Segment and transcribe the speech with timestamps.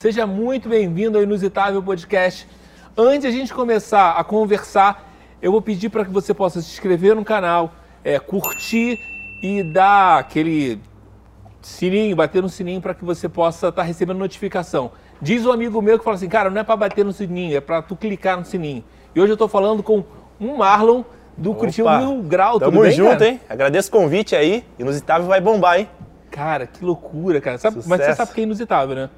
[0.00, 2.46] Seja muito bem-vindo ao Inusitável Podcast.
[2.96, 6.70] Antes de a gente começar a conversar, eu vou pedir para que você possa se
[6.70, 7.72] inscrever no canal,
[8.04, 8.96] é, curtir
[9.42, 10.80] e dar aquele
[11.60, 14.92] sininho, bater no sininho para que você possa estar tá recebendo notificação.
[15.20, 17.60] Diz um amigo meu que fala assim, cara, não é para bater no sininho, é
[17.60, 18.84] para tu clicar no sininho.
[19.16, 20.04] E hoje eu estou falando com
[20.40, 21.02] um Marlon
[21.36, 22.60] do Opa, Curitiba Mil Grau.
[22.60, 23.26] Tamo bem, junto, cara?
[23.30, 23.40] hein?
[23.48, 24.64] Agradeço o convite aí.
[24.78, 25.88] Inusitável vai bombar, hein?
[26.30, 27.58] Cara, que loucura, cara.
[27.58, 29.10] Sabe, mas você sabe que é inusitável, né?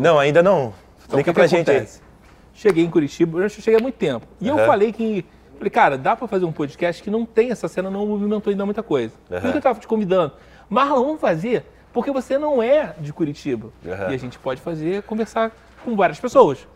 [0.00, 0.72] Não, ainda não.
[1.04, 2.00] Então, Explica pra gente acontece?
[2.00, 2.12] aí.
[2.54, 4.26] Cheguei em Curitiba, eu cheguei há muito tempo.
[4.40, 4.58] E uhum.
[4.58, 5.24] eu falei que.
[5.56, 8.64] Falei, cara, dá pra fazer um podcast que não tem essa cena, não movimentou ainda
[8.64, 9.14] muita coisa.
[9.30, 9.40] Uhum.
[9.40, 10.32] Por que eu tava te convidando?
[10.68, 13.68] Marlon, vamos fazer, porque você não é de Curitiba.
[13.84, 14.10] Uhum.
[14.10, 15.52] E a gente pode fazer, conversar
[15.84, 16.66] com várias pessoas.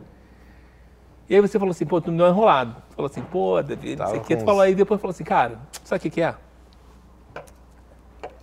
[1.29, 2.77] E aí você falou assim, pô, tu não é enrolado.
[2.95, 4.37] Falou assim, pô, David, não sei o que.
[4.37, 6.35] Tu falou aí depois falou assim, cara, sabe o que, que é?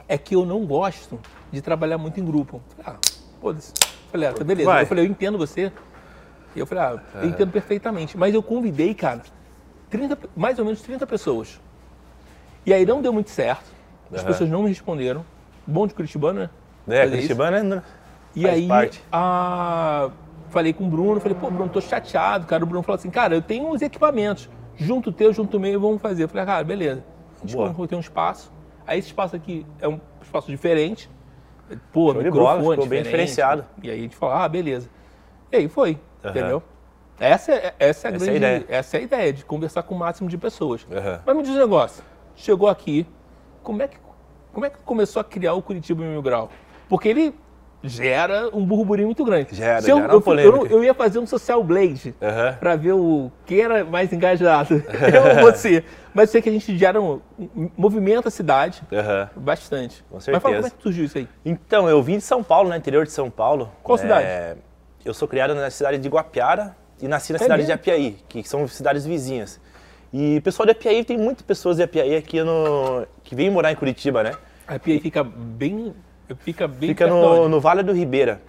[0.07, 1.17] É que eu não gosto
[1.51, 2.61] de trabalhar muito em grupo.
[2.85, 2.97] Ah,
[3.43, 3.73] foda-se.
[4.09, 4.69] Falei, ah, tá beleza.
[4.69, 4.83] Vai.
[4.83, 5.71] Eu falei, eu entendo você.
[6.55, 8.17] E eu falei, ah, eu entendo perfeitamente.
[8.17, 9.21] Mas eu convidei, cara,
[9.89, 11.59] 30, mais ou menos 30 pessoas.
[12.65, 13.65] E aí não deu muito certo.
[14.11, 14.27] As uhum.
[14.27, 15.25] pessoas não me responderam.
[15.67, 16.49] Bom de Curitibano, né?
[16.87, 17.83] É, Curitibano né?
[18.35, 18.67] E aí,
[19.11, 20.09] a...
[20.49, 22.63] falei com o Bruno, falei, pô, Bruno, tô chateado, cara.
[22.63, 24.49] O Bruno falou assim, cara, eu tenho uns equipamentos.
[24.75, 26.23] Junto teu, junto o meu, vamos fazer.
[26.23, 27.03] Eu falei, cara, beleza.
[27.43, 28.51] A gente ter um espaço.
[28.87, 31.09] Aí esse espaço aqui é um espaço diferente.
[31.91, 33.65] Pô, Show microfone bola, ficou bem diferenciado.
[33.81, 34.89] E aí a gente falou, ah, beleza.
[35.51, 35.91] E aí foi,
[36.23, 36.29] uhum.
[36.29, 36.63] entendeu?
[37.19, 38.65] Essa é, essa é a essa grande, é a ideia.
[38.67, 40.83] essa é a ideia, de conversar com o máximo de pessoas.
[40.83, 41.19] Uhum.
[41.25, 42.03] Mas me diz um negócio,
[42.35, 43.07] chegou aqui,
[43.61, 43.97] como é que,
[44.51, 46.49] como é que começou a criar o Curitiba Mil Grau?
[46.89, 47.33] Porque ele
[47.83, 49.53] gera um burburinho muito grande.
[49.53, 52.55] Gera, Se eu, gera eu, eu, eu, ia fazer um social blade uhum.
[52.57, 54.75] para ver o quem era mais engajado.
[55.13, 55.83] eu ou você.
[56.13, 57.19] Mas sei que a gente gera um,
[57.75, 59.41] movimenta a cidade uhum.
[59.41, 60.03] bastante.
[60.09, 60.31] Com certeza.
[60.31, 61.27] Mas fala, como é que surgiu isso aí?
[61.43, 62.77] Então, eu vim de São Paulo, né?
[62.77, 63.69] Interior de São Paulo.
[63.83, 64.25] Qual cidade?
[64.25, 64.55] É,
[65.03, 67.67] eu sou criado na cidade de Guapiara e nasci na é cidade mesmo?
[67.67, 69.59] de Apiaí, que são cidades vizinhas.
[70.13, 73.71] E o pessoal de Apiaí, tem muitas pessoas de Apiaí aqui no, que vêm morar
[73.71, 74.31] em Curitiba, né?
[74.67, 75.93] Apiaí fica bem
[76.41, 78.41] Fica bem Fica no, no, Vale do Ribeira.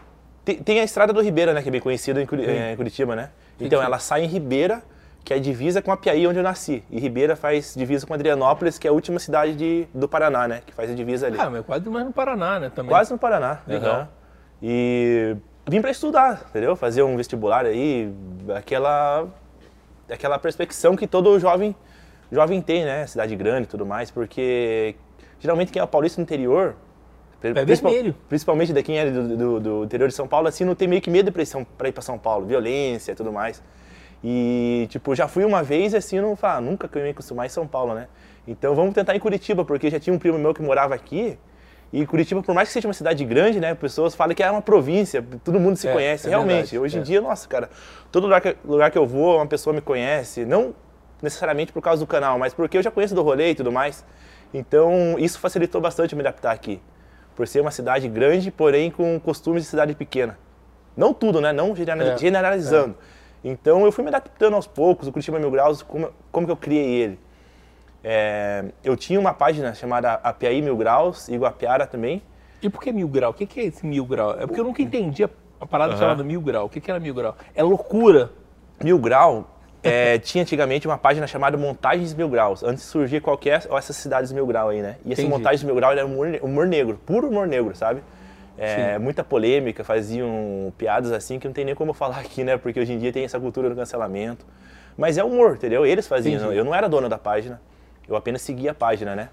[0.44, 1.62] Tem, tem, a Estrada do Ribeira, né?
[1.62, 3.30] Que é bem conhecida em, é, Curitiba, né?
[3.58, 4.82] Então ela sai em Ribeira,
[5.24, 6.84] que é divisa com Apiaí, onde eu nasci.
[6.90, 10.60] E Ribeira faz divisa com Adrianópolis, que é a última cidade de, do Paraná, né?
[10.66, 11.38] Que faz a divisa ali.
[11.38, 12.70] Ah, mas quase mais no Paraná, né?
[12.74, 12.90] Também.
[12.90, 13.60] Quase no Paraná.
[13.66, 14.00] Legal.
[14.00, 14.06] Uhum.
[14.62, 16.76] E vim para estudar, entendeu?
[16.76, 18.12] Fazer um vestibular aí,
[18.54, 19.26] aquela
[20.10, 21.74] aquela perspecção que todo jovem
[22.30, 23.06] jovem tem, né?
[23.06, 24.94] Cidade grande e tudo mais, porque
[25.38, 26.74] geralmente quem é o paulista no interior
[27.42, 28.14] é vermelho.
[28.28, 31.02] Principalmente de quem é do, do, do, interior de São Paulo, assim, não tem meio
[31.02, 33.62] que medo para ir para São Paulo, violência e tudo mais.
[34.22, 37.04] E, tipo, já fui uma vez e assim, não falo, ah, nunca que eu ia
[37.04, 38.08] me acostumar em São Paulo, né?
[38.48, 41.38] Então vamos tentar em Curitiba, porque já tinha um primo meu que morava aqui.
[41.92, 43.74] E Curitiba, por mais que seja uma cidade grande, né?
[43.74, 46.26] Pessoas falam que é uma província, todo mundo se é, conhece.
[46.26, 47.04] É Realmente, verdade, hoje em é.
[47.04, 47.68] dia, nossa, cara,
[48.10, 50.46] todo lugar que, lugar que eu vou, uma pessoa me conhece.
[50.46, 50.74] Não
[51.20, 54.04] necessariamente por causa do canal, mas porque eu já conheço do rolê e tudo mais.
[54.52, 56.80] Então, isso facilitou bastante me adaptar aqui
[57.34, 60.38] por ser uma cidade grande, porém com costumes de cidade pequena.
[60.96, 61.52] Não tudo, né?
[61.52, 62.16] Não é.
[62.18, 62.94] generalizando.
[63.44, 63.48] É.
[63.48, 66.56] Então eu fui me adaptando aos poucos, o Curitiba Mil Graus, como, como que eu
[66.56, 67.18] criei ele?
[68.02, 72.22] É, eu tinha uma página chamada Apiaí Mil Graus, e Guapiara também.
[72.62, 73.30] E por que Mil Grau?
[73.30, 74.32] O que é esse Mil Grau?
[74.38, 75.98] É porque eu nunca entendi a parada uhum.
[75.98, 76.66] chamada Mil Grau.
[76.66, 77.36] O que era Mil Grau?
[77.54, 78.30] É loucura.
[78.82, 79.53] Mil Grau
[79.84, 84.32] é, tinha antigamente uma página chamada Montagens Mil Graus, antes de surgir qualquer, essas cidades
[84.32, 84.96] Mil Grau aí, né?
[85.04, 88.02] E esse Montagens Mil Grau era humor, humor negro, puro humor negro, sabe?
[88.56, 92.56] É, muita polêmica, faziam piadas assim que não tem nem como falar aqui, né?
[92.56, 94.46] Porque hoje em dia tem essa cultura do cancelamento.
[94.96, 95.84] Mas é humor, entendeu?
[95.84, 96.56] Eles faziam, Entendi.
[96.56, 97.60] eu não era dono da página,
[98.08, 99.28] eu apenas seguia a página, né?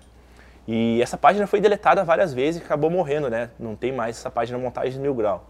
[0.68, 3.50] E essa página foi deletada várias vezes e acabou morrendo, né?
[3.59, 5.47] Não tem mais essa página Montagens Mil Grau.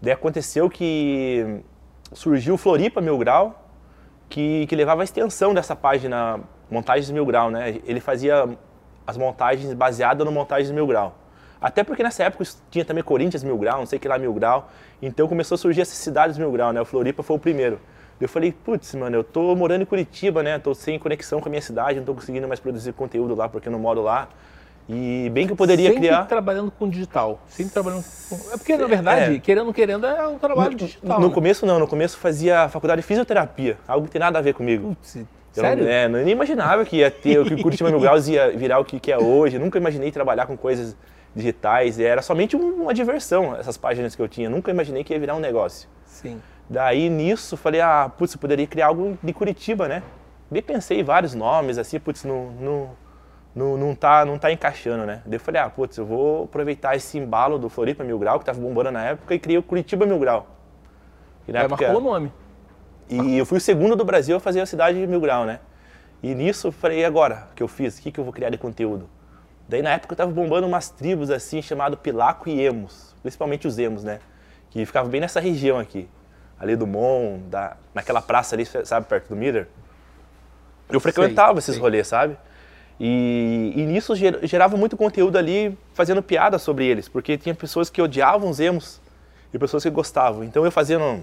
[0.00, 1.60] Daí aconteceu que
[2.12, 3.61] surgiu Floripa Mil Grau,
[4.32, 7.78] que, que levava a extensão dessa página Montagens Mil Grau, né?
[7.84, 8.48] Ele fazia
[9.06, 11.14] as montagens baseadas no Montagens Mil Grau.
[11.60, 14.70] Até porque nessa época tinha também Corinthians Mil Grau, não sei que lá Mil Grau.
[15.02, 16.80] Então começou a surgir essas cidades Mil Grau, né?
[16.80, 17.78] O Floripa foi o primeiro.
[18.18, 20.58] Eu falei, putz, mano, eu tô morando em Curitiba, né?
[20.58, 23.68] Tô sem conexão com a minha cidade, não tô conseguindo mais produzir conteúdo lá porque
[23.68, 24.30] eu não moro lá.
[24.88, 26.24] E bem que eu poderia sempre criar.
[26.24, 27.40] trabalhando com digital.
[27.48, 28.36] Sempre trabalhando com.
[28.52, 29.38] É porque, na verdade, é.
[29.38, 31.20] querendo querendo, é um trabalho no, digital.
[31.20, 31.34] No né?
[31.34, 31.78] começo, não.
[31.78, 33.78] No começo fazia faculdade de fisioterapia.
[33.86, 34.88] Algo que tem nada a ver comigo.
[34.88, 35.18] Putz,
[35.52, 35.84] Sério?
[35.84, 38.84] Eu, é, nem imaginava que ia ter, que o Curitiba Mil Graus ia virar o
[38.84, 39.58] que, que é hoje.
[39.58, 40.96] nunca imaginei trabalhar com coisas
[41.36, 42.00] digitais.
[42.00, 44.48] Era somente uma diversão, essas páginas que eu tinha.
[44.48, 45.88] Nunca imaginei que ia virar um negócio.
[46.06, 46.40] Sim.
[46.68, 50.02] Daí, nisso, falei, ah, putz, eu poderia criar algo de Curitiba, né?
[50.50, 52.90] Daí pensei vários nomes, assim, putz, no, no
[53.54, 55.22] não, não, tá, não tá encaixando, né?
[55.26, 58.44] Daí eu falei, ah, putz, eu vou aproveitar esse embalo do Floripa Mil Grau, que
[58.44, 60.46] tava bombando na época, e criei o Curitiba Mil Grau.
[61.46, 62.32] E na É, época- marcou o nome.
[63.08, 65.60] E eu fui o segundo do Brasil a fazer a cidade de Mil Grau, né?
[66.22, 67.48] E nisso eu falei, e agora?
[67.50, 67.98] O que eu fiz?
[67.98, 69.08] O que, que eu vou criar de conteúdo?
[69.68, 73.14] Daí na época eu tava bombando umas tribos assim, chamado Pilaco e Emos.
[73.22, 74.20] Principalmente os Emos, né?
[74.70, 76.08] Que ficavam bem nessa região aqui.
[76.58, 79.68] Ali do Mon, da, naquela praça ali, sabe, perto do Miller.
[80.88, 81.82] Eu frequentava esses sei.
[81.82, 82.36] rolês, sabe?
[83.00, 87.08] E, e nisso ger- gerava muito conteúdo ali, fazendo piada sobre eles.
[87.08, 89.00] Porque tinha pessoas que odiavam os Emos
[89.52, 90.44] e pessoas que gostavam.
[90.44, 91.22] Então eu fazendo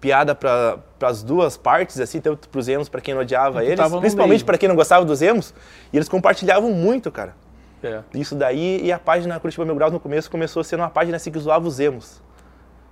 [0.00, 4.44] piada para as duas partes, assim, tanto pros emos, para quem não odiava eles, principalmente
[4.44, 5.52] para quem não gostava dos emos,
[5.92, 7.34] e eles compartilhavam muito, cara.
[7.82, 8.00] É.
[8.14, 11.30] Isso daí, e a página Curitiba Mil Graus no começo começou sendo uma página assim
[11.30, 12.22] que zoava os emos.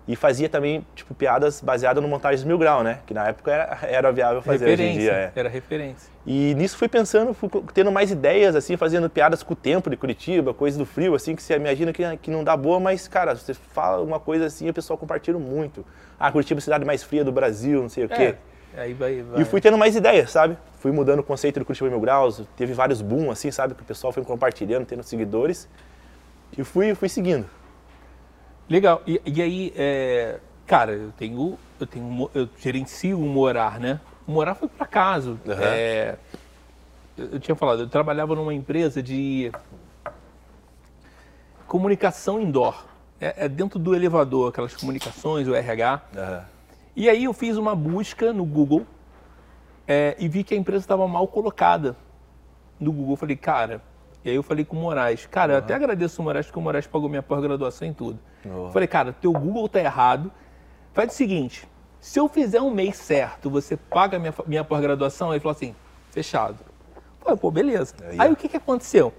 [0.08, 3.00] E fazia também, tipo, piadas baseadas no montagens Mil Grau, né?
[3.04, 5.12] Que na época era, era viável fazer hoje em Referência.
[5.12, 5.32] dia.
[5.34, 5.40] é.
[5.40, 6.12] Era referência.
[6.24, 9.96] E nisso fui pensando, fui tendo mais ideias, assim, fazendo piadas com o tempo de
[9.96, 13.34] Curitiba, coisa do frio, assim, que você imagina que, que não dá boa, mas, cara,
[13.34, 15.84] você fala uma coisa assim e o pessoal compartilha muito.
[16.18, 18.36] Ah, Curitiba é a cidade mais fria do Brasil, não sei o quê.
[18.76, 18.80] É.
[18.80, 19.40] Aí vai, vai.
[19.40, 20.56] E fui tendo mais ideias, sabe?
[20.80, 23.74] Fui mudando o conceito do Curitiba Mil Graus, teve vários boom, assim, sabe?
[23.74, 25.68] Que o pessoal foi compartilhando, tendo seguidores.
[26.56, 27.46] E fui, fui seguindo.
[28.68, 29.02] Legal.
[29.06, 34.00] E, e aí, é, cara, eu tenho, eu tenho, eu gerencio o morar, né?
[34.26, 35.38] O morar foi por acaso.
[35.46, 35.62] Aham.
[35.62, 36.16] É,
[37.16, 39.50] eu tinha falado, eu trabalhava numa empresa de
[41.66, 42.84] comunicação indoor.
[43.20, 46.02] É, é dentro do elevador, aquelas comunicações, o RH.
[46.94, 48.86] E aí eu fiz uma busca no Google
[49.86, 51.96] é, e vi que a empresa estava mal colocada
[52.78, 53.12] no Google.
[53.12, 53.80] Eu falei, cara,
[54.26, 56.62] e aí eu falei com o Moraes, cara, eu até agradeço o Moraes porque o
[56.62, 58.18] Moraes pagou minha pós-graduação em tudo.
[58.44, 60.32] Eu falei, cara, teu Google tá errado.
[60.92, 61.68] Faz o seguinte,
[62.00, 65.28] se eu fizer um mês certo, você paga minha, minha pós-graduação?
[65.28, 65.76] Aí ele falou assim,
[66.10, 66.56] fechado.
[67.20, 67.94] Falei, pô, beleza.
[68.02, 69.14] Aí, Aí, o que que aconteceu?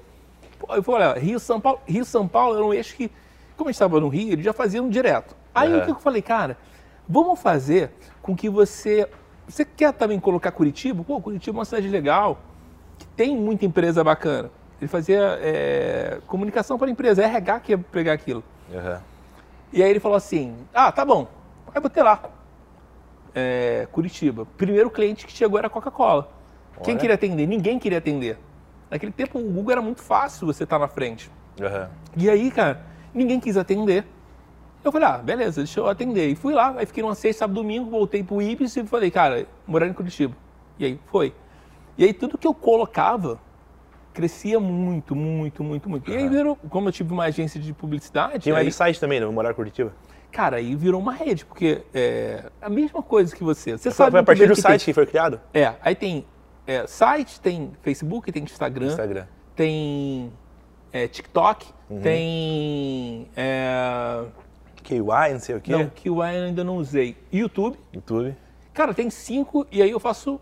[0.59, 3.09] Pô, Eu falei, olha, Rio São Paulo, Rio São Paulo era um eixo que,
[3.55, 5.37] como a gente estava no Rio, eles já faziam direto.
[5.55, 5.81] Aí Aham.
[5.81, 6.57] o que eu falei, cara,
[7.07, 9.09] vamos fazer com que você.
[9.47, 11.01] Você quer também colocar Curitiba?
[11.01, 12.39] Pô, Curitiba é uma cidade legal,
[12.97, 14.51] que tem muita empresa bacana.
[14.79, 18.43] Ele fazia é, comunicação para empresa, RH que ia pegar aquilo.
[19.73, 21.27] E aí ele falou assim: ah, tá bom,
[21.71, 22.23] vai botar lá.
[23.33, 24.47] É, Curitiba.
[24.57, 26.29] Primeiro cliente que chegou era a Coca-Cola.
[26.83, 27.47] Quem queria atender?
[27.47, 28.37] Ninguém queria atender.
[28.89, 31.29] Naquele tempo o Google era muito fácil você estar na frente.
[32.15, 32.81] E aí, cara,
[33.13, 34.05] ninguém quis atender.
[34.83, 36.29] Eu falei, ah, beleza, deixa eu atender.
[36.29, 39.45] E fui lá, aí fiquei numa sexta, sábado, domingo, voltei pro Ibis e falei, cara,
[39.65, 40.35] morar em Curitiba.
[40.79, 41.33] E aí foi.
[41.97, 43.39] E aí tudo que eu colocava
[44.17, 46.09] crescia muito, muito, muito, muito.
[46.11, 49.19] E aí virou, como eu tive uma agência de publicidade, Tinha um aí, website também,
[49.19, 49.93] no Morar Curitiba.
[50.31, 53.73] cara, aí virou uma rede, porque é a mesma coisa que você.
[53.77, 55.39] Você Foi, sabe foi a partir do que site que foi criado?
[55.53, 56.25] Tem, é, aí tem
[56.65, 59.25] é, site, tem Facebook, tem Instagram, Instagram.
[59.55, 60.33] tem
[60.91, 62.01] é, TikTok, Uhum.
[62.01, 63.27] tem.
[63.35, 64.25] É,
[64.83, 64.99] KY,
[65.33, 65.71] não sei o quê.
[65.71, 67.15] não, que eu ainda não usei.
[67.31, 67.77] YouTube.
[67.93, 68.35] YouTube.
[68.73, 70.39] Cara, tem cinco e aí eu faço.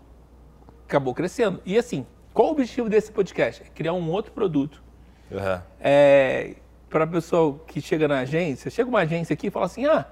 [0.88, 1.60] Acabou crescendo.
[1.66, 2.06] E assim,
[2.36, 3.62] qual o objetivo desse podcast?
[3.62, 4.82] É criar um outro produto.
[5.32, 5.62] Aham.
[5.80, 6.54] É,
[6.90, 10.04] para a pessoa que chega na agência, chega uma agência aqui e fala assim: ah,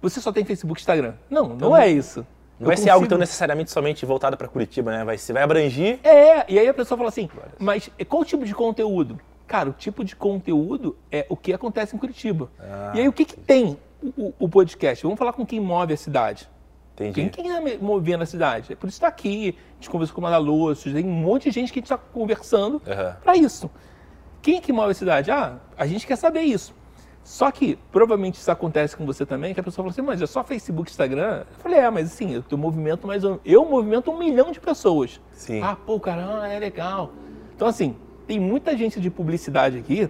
[0.00, 1.12] você só tem Facebook e Instagram.
[1.28, 2.20] Não, não é isso.
[2.58, 5.04] Não Eu vai ser algo consigo- tão necessariamente somente voltado para Curitiba, né?
[5.04, 6.00] Vai, você vai abrangir.
[6.02, 7.28] É, e aí a pessoa fala assim,
[7.58, 9.20] mas qual o tipo de conteúdo?
[9.46, 12.50] Cara, o tipo de conteúdo é o que acontece em Curitiba.
[12.58, 12.92] Ah.
[12.94, 15.02] E aí o que, que tem o, o podcast?
[15.04, 16.48] Vamos falar com quem move a cidade.
[16.98, 17.30] Entendi.
[17.30, 18.72] Quem, quem é movendo a cidade?
[18.72, 21.44] É por isso que está aqui, a gente conversou com o Madaloso, tem um monte
[21.44, 23.16] de gente que a gente está conversando Aham.
[23.22, 23.70] para isso.
[24.42, 25.30] Quem é que move a cidade?
[25.30, 26.74] Ah, a gente quer saber isso.
[27.22, 30.26] Só que provavelmente isso acontece com você também, que a pessoa fala assim, mas é
[30.26, 31.44] só Facebook, Instagram?
[31.50, 34.58] Eu falei, é, mas assim, eu tenho movimento mais ou Eu movimento um milhão de
[34.58, 35.20] pessoas.
[35.32, 35.60] Sim.
[35.62, 37.12] Ah, pô, cara, ah, é legal.
[37.54, 37.94] Então, assim,
[38.26, 40.08] tem muita agência de publicidade aqui,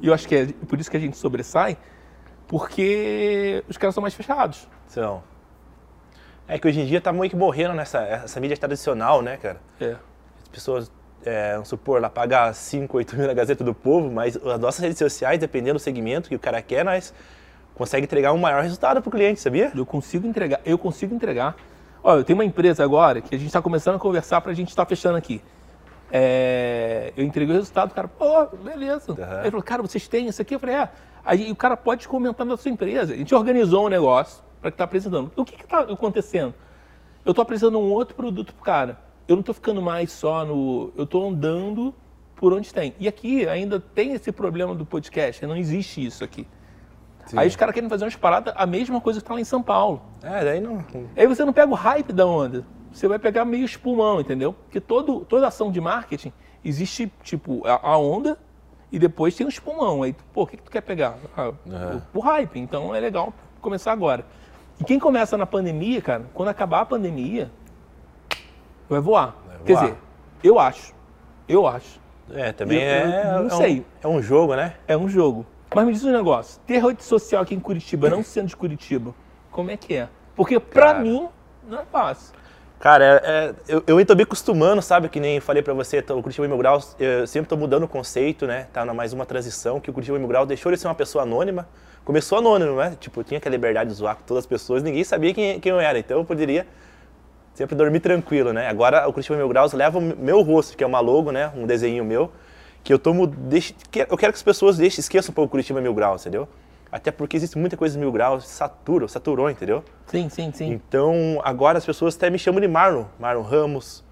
[0.00, 1.76] e eu acho que é por isso que a gente sobressai,
[2.48, 4.66] porque os caras são mais fechados.
[4.88, 5.22] São.
[6.48, 9.58] É que hoje em dia tá meio que morrendo nessa essa mídia tradicional, né, cara?
[9.78, 9.96] É.
[10.42, 10.90] As pessoas,
[11.22, 14.80] é, vamos supor, lá pagar 5, 8 mil na Gazeta do Povo, mas as nossas
[14.80, 17.12] redes sociais, dependendo do segmento que o cara quer, nós
[17.74, 19.70] consegue entregar um maior resultado pro cliente, sabia?
[19.76, 21.54] Eu consigo entregar, eu consigo entregar.
[22.02, 24.54] Olha, eu tenho uma empresa agora que a gente está começando a conversar para a
[24.54, 25.42] gente estar fechando aqui.
[26.10, 29.12] É, eu entreguei o resultado, o cara, pô, beleza.
[29.18, 30.54] Aí ele falou, cara, vocês têm isso aqui?
[30.54, 30.88] Eu falei, é.
[31.22, 33.12] Aí o cara pode comentar na sua empresa.
[33.12, 35.30] A gente organizou um negócio para que tá apresentando.
[35.36, 36.54] O que está acontecendo?
[37.24, 38.98] Eu estou apresentando um outro produto pro cara.
[39.26, 40.92] Eu não estou ficando mais só no.
[40.96, 41.94] Eu estou andando
[42.34, 42.94] por onde tem.
[42.98, 46.46] E aqui ainda tem esse problema do podcast, não existe isso aqui.
[47.36, 49.62] Aí os caras querem fazer umas paradas, a mesma coisa que está lá em São
[49.62, 50.00] Paulo.
[50.22, 50.82] É, daí não.
[51.14, 54.54] Aí você não pega o hype da onda, você vai pegar meio espumão, entendeu?
[54.54, 56.32] Porque todo, toda ação de marketing
[56.64, 58.38] existe, tipo, a, a onda
[58.90, 60.02] e depois tem o espumão.
[60.02, 61.16] Aí, pô, o que, que tu quer pegar?
[61.36, 62.02] Ah, Aham.
[62.14, 62.58] o, o hype.
[62.58, 64.24] Então é legal começar agora.
[64.80, 67.50] E quem começa na pandemia, cara, quando acabar a pandemia,
[68.88, 69.36] vai voar.
[69.46, 69.84] Vai Quer voar.
[69.86, 69.98] dizer,
[70.42, 70.94] eu acho.
[71.48, 72.00] Eu acho.
[72.32, 73.32] É, também Eu- é.
[73.36, 73.80] eu não é sei.
[73.80, 74.74] Um, é um jogo, né?
[74.86, 75.46] É um jogo.
[75.74, 79.14] Mas me diz um negócio: ter rede social aqui em Curitiba, não sendo de Curitiba,
[79.50, 80.08] como é que é?
[80.36, 80.98] Porque pra Cara.
[81.00, 81.28] mim,
[81.66, 82.34] não é fácil.
[82.78, 85.08] Cara, é- é- eu, eu tô me acostumando, sabe?
[85.08, 88.46] Que nem falei pra você, o Curitiba Mil Graus, eu sempre tô mudando o conceito,
[88.46, 88.68] né?
[88.72, 91.24] Tá na mais uma transição, que o Curitiba Mil Graus deixou de ser uma pessoa
[91.24, 91.66] anônima.
[92.04, 92.96] Começou anônimo, né?
[92.98, 95.80] Tipo, tinha aquela liberdade de zoar com todas as pessoas, ninguém sabia quem, quem eu
[95.80, 96.66] era, então eu poderia
[97.54, 98.68] sempre dormir tranquilo, né?
[98.68, 101.52] Agora o Curitiba Mil Graus leva o meu rosto, que é uma logo, né?
[101.56, 102.30] Um desenho meu,
[102.82, 103.26] que eu tomo.
[103.26, 103.74] Deixe,
[104.08, 106.48] eu quero que as pessoas deixem, esqueçam um pouco o Curitiba Mil Graus, entendeu?
[106.90, 109.84] Até porque existe muita coisa mil graus, satura, saturou, entendeu?
[110.06, 110.72] Sim, sim, sim.
[110.72, 114.02] Então, agora as pessoas até me chamam de Marlon, Marlon Ramos,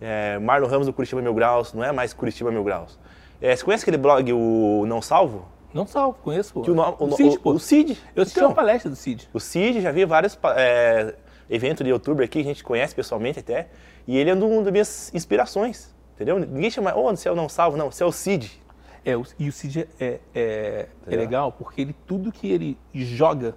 [0.00, 2.98] é, Marlon Ramos do Curitiba Mil Graus, não é mais Curitiba Mil Graus.
[3.40, 5.46] É, você conhece aquele blog, o Não Salvo?
[5.74, 6.60] Não salvo, conheço.
[6.62, 7.50] Que o, no- o, no- Cid, pô.
[7.50, 7.98] o, o Cid.
[8.14, 9.28] Eu assisti Então, uma palestra do Cid.
[9.32, 11.14] o Cid, já vi vários é,
[11.50, 13.68] eventos de youtuber aqui, a gente conhece pessoalmente até,
[14.06, 16.38] e ele é um das minhas inspirações, entendeu?
[16.38, 18.62] Ninguém chama, ô, você é o Não Salvo, não, você é o Cid.
[19.04, 23.54] É, o- e o Cid é, é, é, legal porque ele, tudo que ele joga.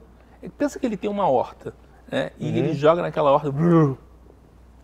[0.57, 1.73] Pensa que ele tem uma horta,
[2.11, 2.31] né?
[2.39, 2.55] E Uhum.
[2.57, 3.95] ele joga naquela horta, brrr,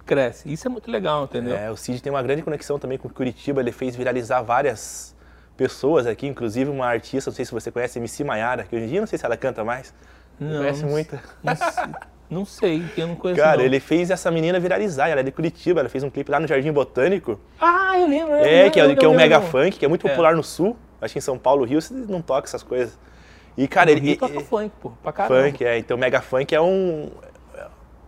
[0.05, 0.51] cresce.
[0.51, 1.55] Isso é muito legal, entendeu?
[1.55, 5.12] É, o Cid tem uma grande conexão também com Curitiba, ele fez viralizar várias
[5.57, 8.87] pessoas aqui, inclusive uma artista, não sei se você conhece, MC Maiara, que hoje em
[8.87, 9.93] dia não sei se ela canta mais.
[10.39, 11.19] Não, conhece não muito.
[11.43, 11.93] Não, sei-
[12.29, 13.39] não sei, eu não conheço.
[13.39, 13.63] Cara, não.
[13.65, 16.47] ele fez essa menina viralizar, ela é de Curitiba, ela fez um clipe lá no
[16.47, 17.39] Jardim Botânico.
[17.61, 18.31] Ah, eu lembro.
[18.33, 19.39] eu É, lembro, que é, que é lembro, Mega.
[19.41, 20.09] Funk, que é muito É.
[20.09, 20.75] popular no Sul.
[20.99, 22.97] Acho que em São Paulo, Rio, você não toca essas coisas.
[23.55, 23.99] E, cara, ele.
[24.01, 25.43] Rio e- toca funk, pô, pra caramba.
[25.51, 25.77] funk, é.
[25.77, 27.11] Então, Mega Funk é um.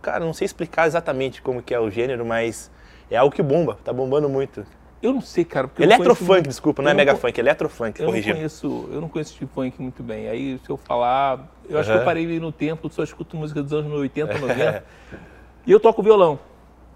[0.02, 2.68] Cara, não sei explicar exatamente como que é o gênero, mas
[3.08, 4.66] é algo que bomba, tá bombando muito.
[5.02, 5.68] Eu não sei, cara.
[5.68, 8.04] Porque eu não Eletrofunk, conheço- desculpa, não é eu Mega co- Funk, é Eletrofunk, Eu
[8.06, 8.36] não corrigindo.
[8.36, 10.28] conheço, eu não conheço tipo funk muito bem.
[10.28, 13.72] Aí se eu falar, eu acho que eu parei no tempo, só escuto música dos
[13.72, 14.84] anos 80, 90.
[15.66, 16.38] e eu toco violão.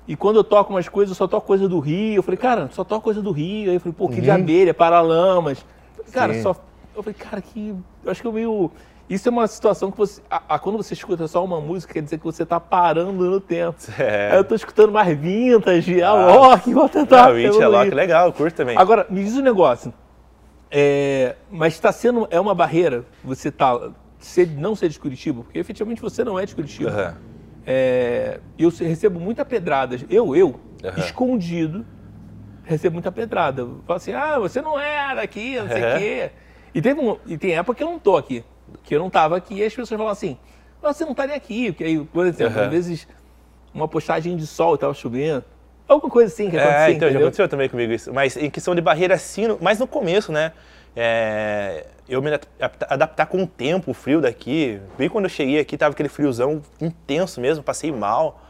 [0.08, 2.16] E quando eu toco umas coisas, eu só toco coisa do Rio.
[2.16, 3.68] Eu falei, cara, só toco coisa do Rio.
[3.70, 5.64] Aí eu falei, pô, que de abelha, paralamas.
[5.98, 6.38] Eu Cara, Uhum.
[6.38, 6.42] Sim.
[6.42, 6.56] só.
[6.96, 7.74] Eu falei, cara, que.
[8.02, 8.70] Eu acho que eu meio.
[9.10, 10.22] Isso é uma situação que você.
[10.30, 13.40] A, a- quando você escuta só uma música, quer dizer que você tá parando no
[13.40, 13.76] tempo.
[13.98, 14.36] É.
[14.36, 16.30] Eu tô escutando mais vintage, ah, Ah.
[16.30, 17.26] rock, vou tentar.
[17.26, 17.66] Ah, o It é.
[17.66, 18.78] Lock, legal, eu curto também.
[18.78, 19.92] Agora, me diz um negócio.
[20.70, 22.28] É, mas está sendo.
[22.30, 23.90] É uma barreira você tá,
[24.20, 26.90] ser, não ser de Curitiba, porque efetivamente você não é de Curitiba.
[26.90, 27.16] Aham.
[27.66, 29.96] É, eu recebo muita pedrada.
[30.08, 30.98] Eu, eu, Aham.
[31.00, 31.84] escondido,
[32.62, 33.66] recebo muita pedrada.
[33.86, 36.30] Falo assim, ah, você não é daqui, não sei o quê.
[36.72, 38.44] E, teve um, e tem época que eu não tô aqui.
[38.84, 40.36] Que eu não tava aqui e as pessoas falam assim,
[40.82, 41.72] "Ah, você não tá nem aqui.
[41.72, 42.64] Porque aí, por exemplo, Aham.
[42.66, 43.08] às vezes
[43.74, 45.44] uma postagem de sol tava chovendo.
[45.88, 47.20] Alguma coisa assim que É, acontecia, então, já entendeu?
[47.26, 48.12] aconteceu também comigo isso.
[48.12, 50.52] Mas em questão de barreira, sim, no- mas no começo, né?
[50.96, 52.28] é, eu me
[52.88, 54.80] adaptar, com o tempo, o frio daqui.
[54.98, 58.40] Bem quando eu cheguei aqui, tava aquele friozão intenso mesmo, passei mal.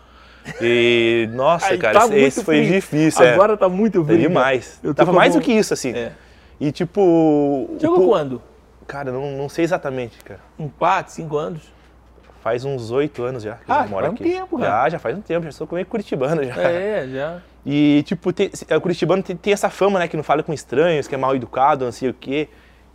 [0.60, 3.22] E, nossa, Aí cara, tá esse foi difícil.
[3.24, 3.34] é.
[3.34, 4.18] Agora tá muito É frio.
[4.18, 4.80] demais.
[4.82, 5.92] Eu Tava mais do que isso, assim.
[5.92, 6.12] É.
[6.58, 7.00] E tipo.
[7.02, 8.42] o Chegou po- quando?
[8.90, 10.40] Cara, não, não sei exatamente, cara.
[10.59, 11.62] Um 4, 5 anos?
[12.42, 14.25] Faz uns oito anos já que Ah, eu moro faz um aqui.
[14.25, 14.90] tempo, já, cara.
[14.90, 16.54] já faz um tempo, já sou meio curitibano já.
[16.62, 17.38] É, já.
[17.66, 21.06] E, tipo, tem, o curitibano tem, tem essa fama, né, que não fala com estranhos,
[21.06, 22.49] que é mal educado, não sei o quê.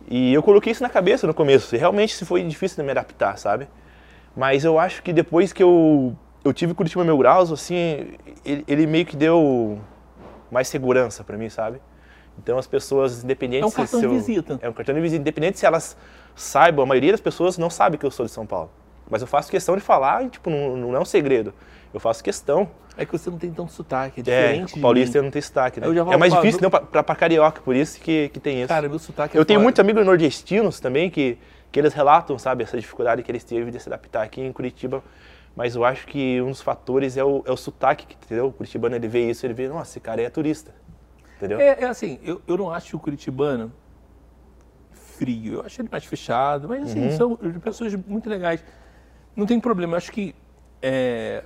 [0.08, 1.74] E eu coloquei isso na cabeça no começo.
[1.74, 3.68] E realmente foi difícil de me adaptar, sabe?
[4.36, 8.86] Mas eu acho que depois que eu, eu tive Curitiba Mil Graus, assim, ele, ele
[8.86, 9.78] meio que deu
[10.50, 11.78] mais segurança pra mim, sabe?
[12.38, 14.58] Então as pessoas, independente É um se- cartão se de eu- visita.
[14.62, 15.20] É um cartão de visita.
[15.20, 15.96] Independente se elas
[16.34, 18.70] saibam, a maioria das pessoas não sabe que eu sou de São Paulo.
[19.08, 21.54] Mas eu faço questão de falar e, tipo, não, não é um segredo.
[21.94, 22.68] Eu faço questão.
[22.98, 24.78] É que você não tem tanto sotaque, é É, diferente.
[24.78, 25.86] o paulista de não tem sotaque, né?
[25.86, 28.68] É mais pra- difícil não, pra, pra, pra carioca, por isso que, que tem isso.
[28.68, 31.38] Cara, meu sotaque é eu tenho muitos amigos nordestinos também que,
[31.70, 35.02] que eles relatam, sabe, essa dificuldade que eles teve de se adaptar aqui em Curitiba.
[35.54, 38.46] Mas eu acho que um dos fatores é o, é o sotaque, que, entendeu?
[38.48, 40.74] O curitibano, ele vê isso, ele vê, nossa, esse cara é turista,
[41.36, 41.60] entendeu?
[41.60, 43.72] É, é assim, eu, eu não acho o curitibano
[44.92, 45.54] frio.
[45.54, 47.10] Eu acho ele mais fechado, mas assim, Uhum.
[47.10, 48.64] são pessoas muito legais.
[49.34, 50.34] Não tem problema, eu acho que.
[50.82, 51.42] é,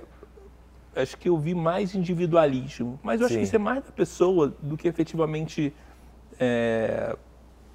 [0.95, 2.99] acho que eu vi mais individualismo.
[3.01, 3.39] Mas eu acho Sim.
[3.39, 5.73] que isso é mais da pessoa do que efetivamente
[6.39, 7.15] é,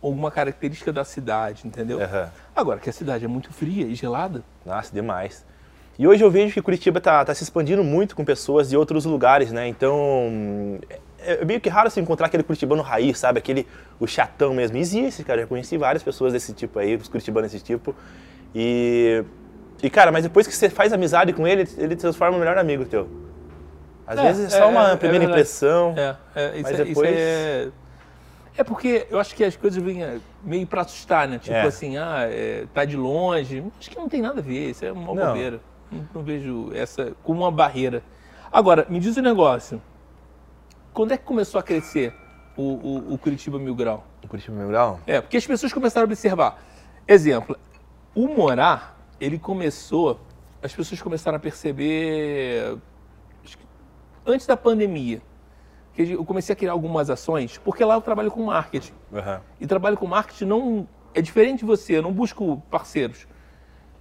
[0.02, 2.00] alguma característica da cidade, entendeu?
[2.02, 2.30] Aham.
[2.54, 4.42] Agora, que a cidade é muito fria e gelada.
[4.64, 5.46] Nossa, demais.
[5.98, 9.06] E hoje eu vejo que Curitiba tá, tá se expandindo muito com pessoas de outros
[9.06, 9.66] lugares, né?
[9.66, 10.78] Então,
[11.26, 13.38] é é meio que raro se encontrar aquele curitibano raiz, sabe?
[13.38, 13.66] Aquele,
[14.00, 14.76] o chatão mesmo.
[14.76, 15.42] Existe, cara.
[15.42, 17.94] Eu conheci várias pessoas desse tipo aí, os curitibanos desse tipo.
[18.54, 19.22] E,
[19.82, 22.84] e, cara, mas depois que você faz amizade com ele, ele transforma no melhor amigo
[22.84, 23.08] teu.
[24.06, 25.94] Às É, vezes é só é, uma é primeira impressão.
[25.96, 27.68] É, é, isso, Mas depois- é.
[28.64, 31.38] Porque eu acho que as coisas vêm é, meio pra assustar, né?
[31.38, 31.62] Tipo É.
[31.62, 33.62] assim, ah, é, tá de longe.
[33.78, 35.60] Acho que não tem nada a ver, isso é uma bobeira.
[35.92, 38.02] Não, não vejo essa como uma barreira.
[38.50, 39.82] Agora, me diz um negócio.
[40.96, 42.14] Quando é que começou a crescer
[42.56, 44.02] o, o, o Curitiba Mil Grau?
[44.24, 44.98] O Curitiba Mil Grau?
[45.06, 46.58] É, porque as pessoas começaram a observar.
[47.06, 47.54] Exemplo,
[48.14, 50.18] o morar, ele começou,
[50.62, 52.78] as pessoas começaram a perceber
[54.24, 55.20] antes da pandemia.
[55.92, 58.94] Que eu comecei a criar algumas ações, porque lá eu trabalho com marketing.
[59.12, 59.40] Uhum.
[59.60, 63.28] E trabalho com marketing não é diferente de você, eu não busco parceiros.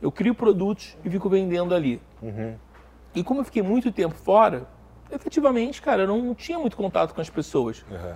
[0.02, 2.02] Eu crio produtos e fico vendendo ali.
[2.22, 2.56] Uhum.
[3.14, 4.66] E como eu fiquei muito tempo fora,
[5.12, 7.86] efetivamente, cara, eu não tinha muito contato com as pessoas.
[7.90, 8.14] Uhum.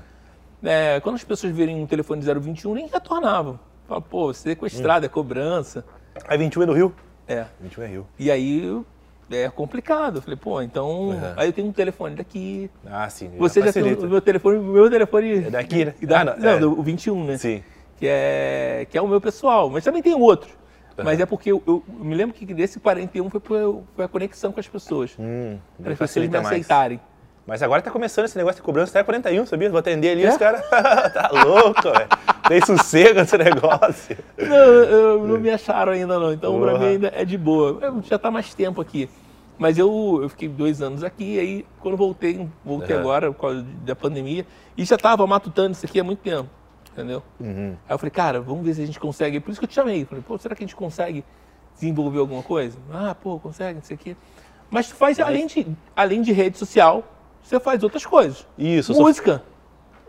[0.63, 3.59] É, quando as pessoas verem um telefone 021, nem retornavam.
[3.87, 5.85] Fala, pô, sequestrado, é cobrança.
[6.27, 6.93] Aí 21 é no Rio?
[7.27, 7.45] É.
[7.61, 8.07] 21 é Rio.
[8.19, 8.83] E aí
[9.31, 10.17] é complicado.
[10.17, 11.09] Eu falei, pô, então.
[11.09, 11.33] Uhum.
[11.37, 12.69] Aí eu tenho um telefone daqui.
[12.85, 13.31] Ah, sim.
[13.37, 15.45] Você já tem o meu telefone, o meu telefone.
[15.45, 15.93] É daqui, né?
[16.01, 16.59] Da, Ah, não, não, é.
[16.59, 17.37] do, o 21, né?
[17.37, 17.63] Sim.
[17.97, 19.69] Que é, que é o meu pessoal.
[19.69, 20.49] Mas também tem outro.
[21.03, 24.51] Mas é porque eu, eu me lembro que desse 41 foi, por- foi a conexão
[24.51, 25.11] com as pessoas.
[25.19, 26.45] Hum, para as pessoas me mais.
[26.47, 26.99] aceitarem.
[27.47, 29.69] Mas agora tá começando esse negócio de cobrança até 41, sabia?
[29.71, 30.29] Vou atender ali É?
[30.29, 30.61] os caras.
[30.69, 32.07] tá louco, velho.
[32.47, 34.17] Tem sossego esse negócio.
[34.37, 36.31] Não, eu, não me acharam ainda não.
[36.31, 36.79] Então pra Porra.
[36.83, 37.79] mim ainda é de boa.
[37.81, 39.09] Eu já tá mais tempo aqui.
[39.57, 43.01] Mas eu, eu fiquei dois anos aqui, aí quando voltei, voltei Uhum.
[43.01, 44.45] agora por causa da pandemia,
[44.77, 46.47] e já tava matutando isso aqui há muito tempo.
[46.99, 47.23] Entendeu?
[47.39, 47.75] Uhum.
[47.87, 49.39] Aí eu falei, cara, vamos ver se a gente consegue.
[49.39, 50.03] Por isso que eu te chamei.
[50.03, 51.23] Falei, pô, será que a gente consegue
[51.73, 52.77] desenvolver alguma coisa?
[52.91, 54.15] Ah, pô, consegue, não sei o quê.
[54.69, 55.65] Mas tu faz, além, de,
[55.95, 57.03] além de rede social,
[57.41, 58.45] você faz outras coisas.
[58.57, 59.41] Isso, eu sou, Música.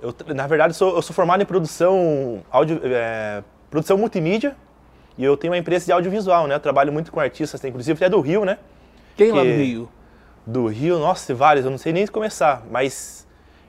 [0.03, 4.57] eu, na verdade, eu sou, eu sou formado em produção, audio, é, produção multimídia
[5.17, 6.57] e eu tenho uma empresa de audiovisual, né?
[6.57, 8.59] Eu trabalho muito com artistas, inclusive até do Rio, né?
[9.17, 9.89] Quem lá Que- no Rio?
[10.47, 13.20] Do Rio, nossa, vários, eu não sei nem começar, mas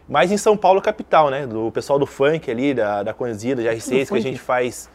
[0.07, 1.45] mais em São Paulo, capital, né?
[1.47, 4.89] Do pessoal do funk ali, da, da Conhecida, de R6, que a gente faz.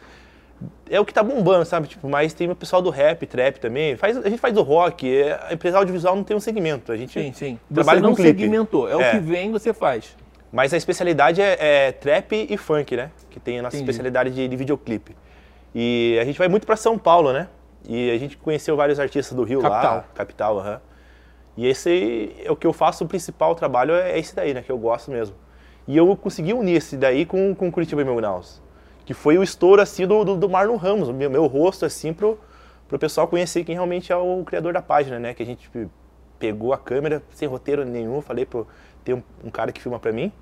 [0.89, 1.87] É o que tá bombando, sabe?
[1.87, 3.95] Tipo, mas tem o pessoal do rap, trap também.
[3.97, 5.07] Faz, a gente faz do rock.
[5.15, 6.91] é- A empresa audiovisual não tem um segmento.
[6.93, 7.59] A gente Sim, sim.
[7.69, 8.41] Você trabalha não com clipe.
[8.41, 8.89] segmentou.
[8.89, 9.11] É, o É.
[9.13, 10.17] que vem, você faz.
[10.51, 11.57] Mas a especialidade é,
[11.89, 13.11] é trap e funk, né?
[13.29, 13.91] Que tem a nossa Entendi.
[13.91, 15.15] especialidade de, de videoclipe.
[15.75, 17.49] E a gente vai muito pra São Paulo, né?
[17.87, 19.95] E a gente conheceu vários artistas do Rio Capital.
[19.97, 20.05] lá.
[20.15, 20.81] Capital, aham.
[21.57, 24.63] E esse é o que eu faço, o principal trabalho é esse daí, né?
[24.63, 25.35] Que eu gosto mesmo.
[25.89, 28.63] E eu consegui unir esse daí com, com Curitiba Mil Graus.
[29.05, 31.09] Que foi o estouro, assim, do, do, do Marlon Ramos.
[31.09, 32.39] O meu, meu rosto, assim, pro,
[32.89, 35.33] pro pessoal conhecer quem realmente é o criador da página, né?
[35.33, 35.71] Que a gente
[36.39, 38.21] pegou a câmera sem roteiro nenhum.
[38.21, 38.67] Falei pro...
[39.05, 40.33] Tem um, um cara que filma pra mim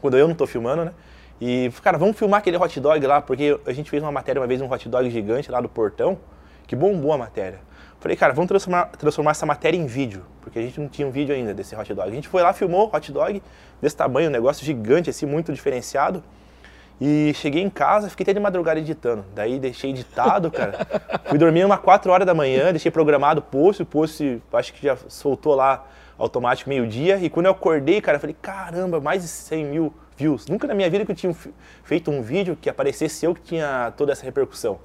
[0.00, 0.92] quando eu não tô filmando, né?
[1.40, 4.46] E, cara, vamos filmar aquele hot dog lá, porque a gente fez uma matéria uma
[4.46, 6.18] vez, um hot dog gigante lá do portão,
[6.66, 7.60] que bombou a matéria.
[8.00, 11.10] Falei, cara, vamos transformar, transformar essa matéria em vídeo, porque a gente não tinha um
[11.10, 12.08] vídeo ainda desse hot dog.
[12.08, 13.42] A gente foi lá, filmou hot dog
[13.82, 16.22] desse tamanho, um negócio gigante, assim, muito diferenciado.
[17.00, 19.24] E cheguei em casa, fiquei até de madrugada editando.
[19.34, 20.86] Daí deixei editado, cara.
[21.26, 24.82] Fui dormir umas 4 horas da manhã, deixei programado o post, o post acho que
[24.84, 27.16] já soltou lá automático meio-dia.
[27.18, 30.46] E quando eu acordei, cara, eu falei, caramba, mais de 100 mil views.
[30.48, 31.52] Nunca na minha vida que eu tinha fe-
[31.84, 34.80] feito um vídeo que aparecesse eu que tinha toda essa repercussão.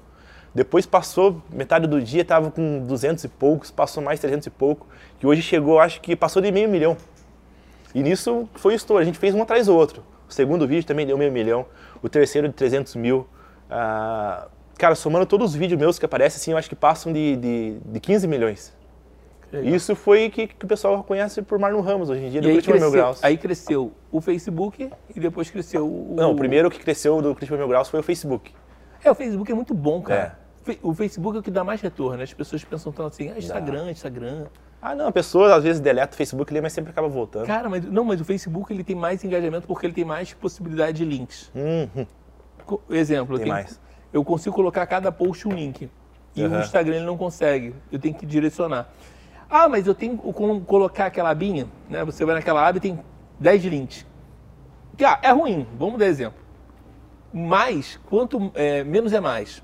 [0.54, 4.86] Depois passou, metade do dia tava com 200 e poucos, passou mais 300 e pouco.
[5.20, 6.96] E hoje chegou, acho que passou de meio milhão.
[7.94, 10.04] E nisso foi estouro, a gente fez um atrás do outro.
[10.28, 11.66] O segundo vídeo também deu meio milhão,
[12.02, 13.26] o terceiro de 300 mil.
[13.68, 14.46] Ah,
[14.78, 17.78] cara, somando todos os vídeos meus que aparecem, assim, eu acho que passam de, de,
[17.84, 18.76] de 15 milhões.
[19.62, 22.50] Isso foi que, que o pessoal conhece por Marlon Ramos hoje em dia, do E
[22.50, 23.22] aí Curitiba Mil Graus.
[23.22, 26.14] aí cresceu o Facebook e depois cresceu o.
[26.16, 28.52] Não, o primeiro que cresceu do Curitiba Mil Graus foi o Facebook.
[29.04, 30.36] É, o Facebook é muito bom, cara.
[30.40, 30.43] É.
[30.82, 32.22] O Facebook é o que dá mais retorno.
[32.22, 34.46] As pessoas pensam tanto assim, ah, Instagram, Instagram.
[34.80, 37.46] Ah, não, a pessoa às vezes deleta o Facebook ali, mas sempre acaba voltando.
[37.46, 40.98] Cara, mas não, mas o Facebook ele tem mais engajamento porque ele tem mais possibilidade
[40.98, 41.50] de links.
[41.54, 42.06] Uhum.
[42.90, 43.80] Exemplo, eu, Tem tenho- mais.
[44.12, 45.90] eu consigo colocar a cada post um link.
[46.36, 46.60] E o Aham.
[46.60, 47.74] Instagram ele não consegue.
[47.92, 48.90] Eu tenho que direcionar.
[49.48, 52.04] Ah, mas eu tenho como colocar aquela abinha, né?
[52.04, 52.98] Você vai naquela aba e tem
[53.38, 54.06] 10 links.
[54.96, 56.42] Que, ah, é ruim, vamos dar exemplo.
[57.32, 59.62] Mas, quanto é, menos é mais.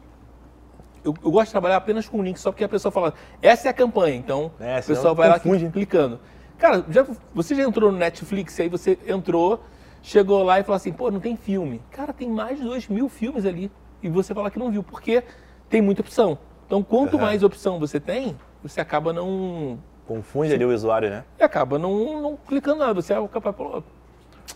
[1.05, 3.71] Eu, eu gosto de trabalhar apenas com link, só porque a pessoa fala, essa é
[3.71, 5.69] a campanha, então É, o pessoal vai lá confunde.
[5.71, 6.21] clicando.
[6.59, 9.65] Cara, já, você já entrou no Netflix, aí você entrou,
[10.03, 11.81] chegou lá e falou assim, pô, não tem filme.
[11.91, 13.71] Cara, tem mais de 2 mil filmes ali.
[14.03, 15.23] E você fala que não viu, porque
[15.71, 16.39] tem muita opção.
[16.67, 17.25] Então, quanto Aham.
[17.27, 19.79] mais opção você tem, você acaba não.
[20.07, 21.25] Confunde ali o usuário, né?
[21.39, 22.95] E acaba não, não clicando nada.
[23.01, 23.83] Você é capaz de falar,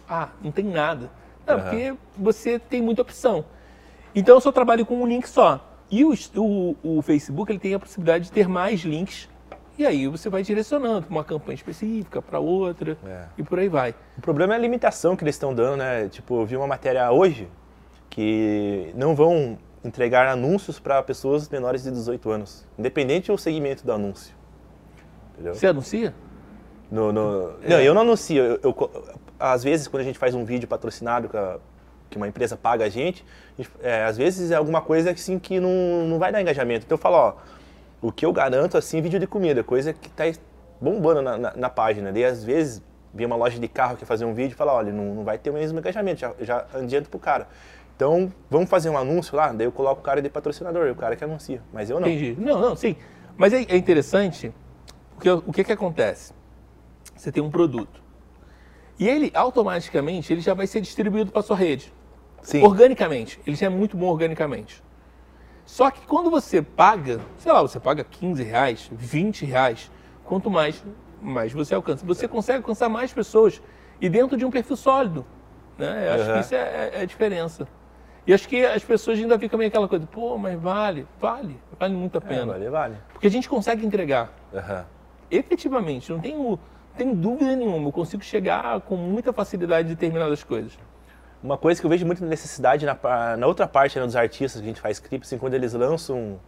[0.09, 1.11] ah, não tem nada.
[1.46, 1.62] Não, Aham.
[1.62, 3.44] porque você tem muita opção.
[4.14, 5.61] Então eu só trabalho com um link só.
[5.94, 9.28] E o, o, o Facebook ele tem a possibilidade de ter mais links.
[9.78, 13.26] E aí você vai direcionando para uma campanha específica, para outra, É.
[13.38, 13.94] e por aí vai.
[14.18, 16.09] O problema é a limitação que eles estão dando, né?
[16.09, 17.48] Tipo, eu vi uma matéria hoje
[18.11, 23.92] que não vão entregar anúncios para pessoas menores de 18 anos, independente do segmento do
[23.92, 24.35] anúncio.
[25.35, 25.54] Entendeu?
[25.54, 26.14] Você anuncia?
[26.90, 27.52] No, no...
[27.68, 28.37] Não, eu não anuncio.
[28.42, 31.59] Eu, eu- às vezes, quando a gente faz um vídeo patrocinado que, a-
[32.14, 33.24] que uma empresa paga a gente,
[33.83, 36.85] é, às vezes é alguma coisa assim, que não, não vai dar engajamento.
[36.87, 37.35] Então eu falo, ó,
[38.00, 40.24] o que eu garanto, assim, vídeo de comida, coisa que tá
[40.81, 42.12] bombando na, na, na página.
[42.12, 42.81] Daí, às vezes,
[43.12, 45.38] vem uma loja de carro que fazer um vídeo e fala, olha, não, não vai
[45.38, 47.48] ter o mesmo engajamento, já, já adianto pro cara.
[47.96, 51.16] Então, vamos fazer um anúncio lá, daí eu coloco o cara de patrocinador, o cara
[51.16, 51.61] que anuncia.
[51.72, 52.07] Mas eu não.
[52.07, 52.37] Entendi.
[52.38, 52.94] Não, não, sim.
[53.37, 54.53] Mas é, é interessante,
[55.14, 56.33] porque o que que acontece?
[57.16, 58.05] Você tem um produto.
[58.98, 61.92] E ele, automaticamente, ele já vai ser distribuído para sua rede.
[62.44, 62.62] Sim.
[62.62, 63.40] Organicamente.
[63.46, 64.83] Ele já é muito bom organicamente.
[65.64, 69.90] Só que quando você paga, sei lá, você paga 15 reais, 20 reais,
[70.22, 70.85] quanto mais,
[71.20, 72.04] mais você alcança.
[72.07, 73.61] Você consegue alcançar mais pessoas
[74.00, 75.24] e dentro de um perfil sólido.
[75.78, 76.07] Né?
[76.09, 76.33] Eu acho Uhum.
[76.35, 77.66] que isso é, é- é a diferença.
[78.26, 81.94] E acho que as pessoas ainda ficam meio aquela coisa, pô, mas vale, vale, vale
[81.94, 82.46] muito a É, pena.
[82.46, 82.96] vale, vale.
[83.12, 84.30] Porque a gente consegue entregar.
[84.54, 84.85] Aham.
[85.30, 86.59] Efetivamente, não tenho, não
[86.96, 90.78] tenho dúvida nenhuma, eu consigo chegar com muita facilidade em determinadas coisas.
[91.44, 94.66] Uma coisa que eu vejo muita necessidade na, na outra parte né, dos artistas que
[94.66, 96.38] a gente faz clipe, assim, quando eles lançam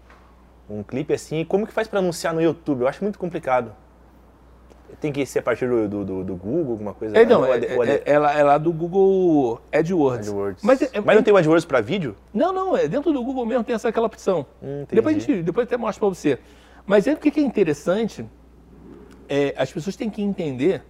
[0.71, 2.81] um, um clipe assim, como que faz para anunciar no YouTube?
[2.81, 3.75] Eu acho muito complicado.
[4.99, 7.15] Tem que ser a partir do, do, do- Google, alguma coisa?
[7.19, 10.29] É, não, Ou é, é, é lá, é lá do Google AdWords.
[10.29, 10.65] AdWords.
[10.65, 12.17] Mas, é- Mas não tem o AdWords para vídeo?
[12.33, 14.47] Não, não, é dentro do Google mesmo tem essa aquela opção.
[14.63, 16.39] Hum, depois, a gente, depois até mostro para você.
[16.87, 18.25] Mas é o que é interessante,
[19.29, 20.83] é, as pessoas têm que entender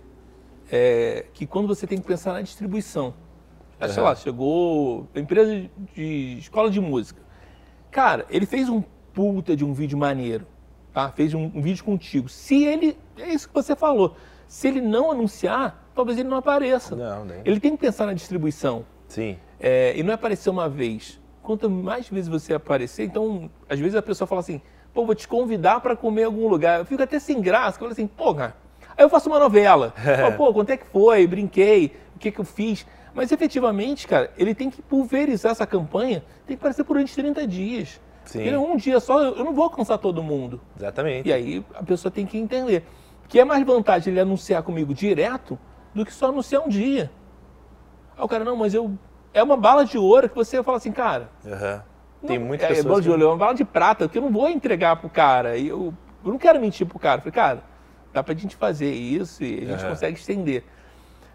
[0.70, 3.12] é, que quando você tem que pensar na distribuição.
[3.78, 7.20] Ah, Sei lá, chegou empresa de, escola de música.
[7.90, 10.46] Cara, ele fez um puta de um vídeo maneiro,
[10.92, 11.10] tá?
[11.10, 12.28] Fez um, um vídeo contigo.
[12.28, 16.96] Se ele, é isso que você falou, se ele não anunciar, talvez ele não apareça.
[16.96, 17.40] Não, nem.
[17.44, 18.84] Ele tem que pensar na distribuição.
[19.08, 19.38] Sim.
[19.60, 21.20] É, e não é aparecer uma vez.
[21.42, 24.60] Quanto mais vezes você aparecer, então, às vezes a pessoa fala assim,
[24.92, 26.80] pô, vou te convidar para comer em algum lugar.
[26.80, 28.56] Eu fico até sem graça, eu falo assim, pô, cara.
[28.96, 29.92] Aí eu faço uma novela.
[30.00, 31.26] Falo, pô, quanto é que foi?
[31.26, 32.86] Brinquei, o que que eu fiz?
[33.16, 37.46] Mas efetivamente, cara, ele tem que pulverizar essa campanha, tem que aparecer por durante 30
[37.46, 37.98] dias.
[38.26, 38.40] Sim.
[38.42, 40.60] Porque um dia só, eu não vou alcançar todo mundo.
[40.76, 41.26] Exatamente.
[41.26, 42.84] E aí a pessoa tem que entender
[43.26, 45.58] que é mais vantagem ele anunciar comigo direto
[45.94, 47.10] do que só anunciar um dia.
[48.18, 48.92] Aí o cara, não, mas eu.
[49.32, 51.30] É uma bala de ouro que você fala assim, cara.
[51.46, 51.82] Aham.
[52.26, 54.08] Tem não, muitas é, é pessoas bala de que- ouro, é uma bala de prata
[54.08, 55.56] que eu não vou entregar pro cara.
[55.56, 57.18] E eu, eu não quero mentir pro cara.
[57.18, 57.62] Eu falei, cara,
[58.12, 59.88] dá pra gente fazer isso e a gente Aham.
[59.90, 60.64] consegue estender.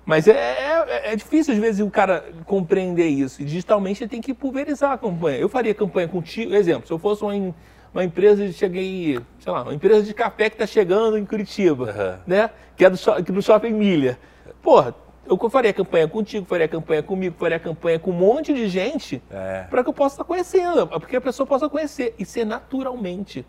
[0.06, 3.42] Mas é, é, é difícil, às vezes, o cara compreender isso.
[3.42, 5.38] E digitalmente ele tem que pulverizar a campanha.
[5.38, 7.54] Eu faria campanha contigo, exemplo, se eu fosse uma, em-
[7.94, 11.90] uma empresa de cheguei, sei lá, uma empresa de café que está chegando em Curitiba,
[11.92, 12.20] Aham.
[12.26, 12.50] né?
[12.76, 14.18] Que é do, que do Shopping Milha.
[14.62, 14.96] Porra,
[15.28, 19.66] eu faria campanha contigo, faria campanha comigo, faria campanha com um monte de gente É.
[19.70, 23.46] para que eu possa estar conhecendo, porque a pessoa possa conhecer e ser naturalmente.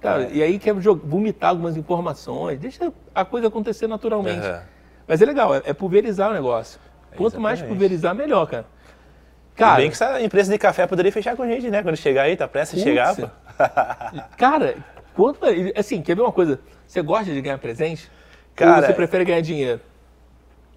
[0.00, 0.30] Cara, É.
[0.32, 4.46] e aí quer vomitar algumas informações, deixa a coisa acontecer naturalmente.
[4.46, 4.62] Aham.
[5.10, 6.78] Mas é legal, é, é pulverizar o negócio.
[7.16, 7.68] Quanto mais Exatamente.
[7.68, 8.64] pulverizar, melhor, cara.
[9.56, 11.82] Cara, bem que essa empresa de café poderia fechar com a gente, né?
[11.82, 13.16] Quando chegar aí, tá prestes a chegar.
[13.16, 13.28] pô.
[14.38, 14.76] cara,
[15.12, 15.40] quanto.
[15.76, 16.60] Assim, quer ver uma coisa?
[16.86, 18.08] Você gosta de ganhar presente?
[18.54, 19.80] Cara, Ou você prefere ganhar dinheiro?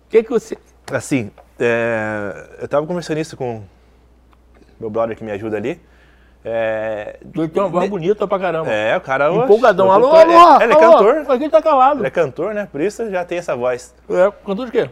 [0.07, 0.57] O que, que você.
[0.91, 3.61] Assim, é, eu tava conversando isso com
[4.79, 5.79] meu brother que me ajuda ali.
[6.45, 8.69] É, Ele tem uma voz de- bonita pra caramba.
[8.69, 9.31] é o cara...
[9.33, 9.89] Empolgadão.
[9.91, 10.23] Alô, alô, é,
[10.63, 10.79] Ele é alô.
[10.97, 11.25] cantor.
[11.27, 11.99] Mas ele tá calado.
[12.01, 12.67] Ele é cantor, né?
[12.69, 13.95] Por isso já tem essa voz.
[14.09, 14.89] É, cantor de quê?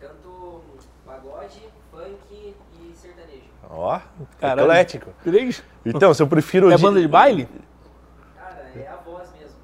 [0.00, 0.60] Canto
[1.06, 3.42] pagode, funk e sertanejo.
[3.70, 3.98] Ó,
[4.40, 4.60] Caralho.
[4.62, 5.10] eclético.
[5.24, 5.62] Três?
[5.84, 6.70] Então, se eu prefiro...
[6.70, 7.48] É de- banda de baile?
[8.38, 9.56] Cara, é a voz mesmo.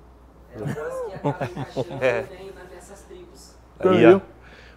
[0.54, 2.24] É a voz que acaba encaixando É.
[2.74, 3.54] nessas tribos.
[3.80, 4.20] Aí, ó.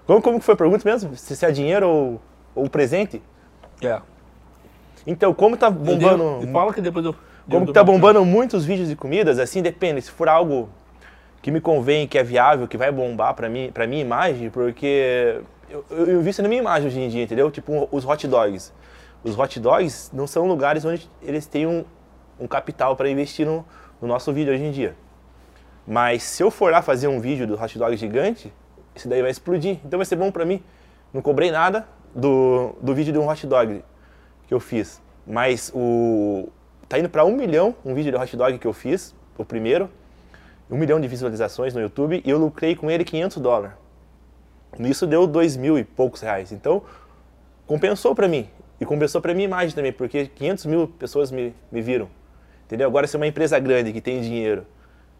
[0.06, 1.15] Como, como que foi a pergunta mesmo?
[1.15, 2.22] Se, se é dinheiro ou,
[2.54, 3.24] ou presente?
[3.82, 4.02] É.
[5.06, 6.48] Então, como tá bombando...
[6.52, 7.15] Fala que depois eu.
[7.50, 10.02] Como tá bombando muitos vídeos de comidas, assim, depende.
[10.02, 10.70] Se for algo
[11.41, 15.41] que me convém, que é viável, que vai bombar pra, mim, pra minha imagem, porque
[15.70, 17.52] eu, eu eu invisto na minha imagem hoje em dia, entendeu?
[17.52, 18.74] Tipo os hot dogs.
[19.24, 21.86] Os hot dogs não são lugares onde eles têm um,
[22.39, 23.63] um capital para investir no,
[24.02, 24.96] no nosso vídeo hoje em dia.
[25.88, 28.52] Mas se eu for lá fazer um vídeo do hot dog gigante,
[28.96, 29.78] esse daí vai explodir.
[29.86, 30.63] Então vai ser bom pra mim.
[31.13, 33.84] Não cobrei nada do, do vídeo de um hot dog
[34.47, 35.01] que eu fiz.
[35.25, 36.49] Mas o.
[36.88, 39.89] Tá indo pra um milhão um vídeo de hot dog que eu fiz, o primeiro.
[40.69, 43.75] Um milhão de visualizações no YouTube e eu lucrei com ele 500 dólares.
[44.79, 46.51] Isso deu dois mil e poucos reais.
[46.51, 46.84] Então,
[47.65, 48.49] compensou pra mim.
[48.79, 52.10] E compensou pra minha imagem também, porque 500 mil pessoas me, me viram.
[52.65, 52.88] Entendeu?
[52.88, 54.65] Agora, se é uma empresa grande que tem dinheiro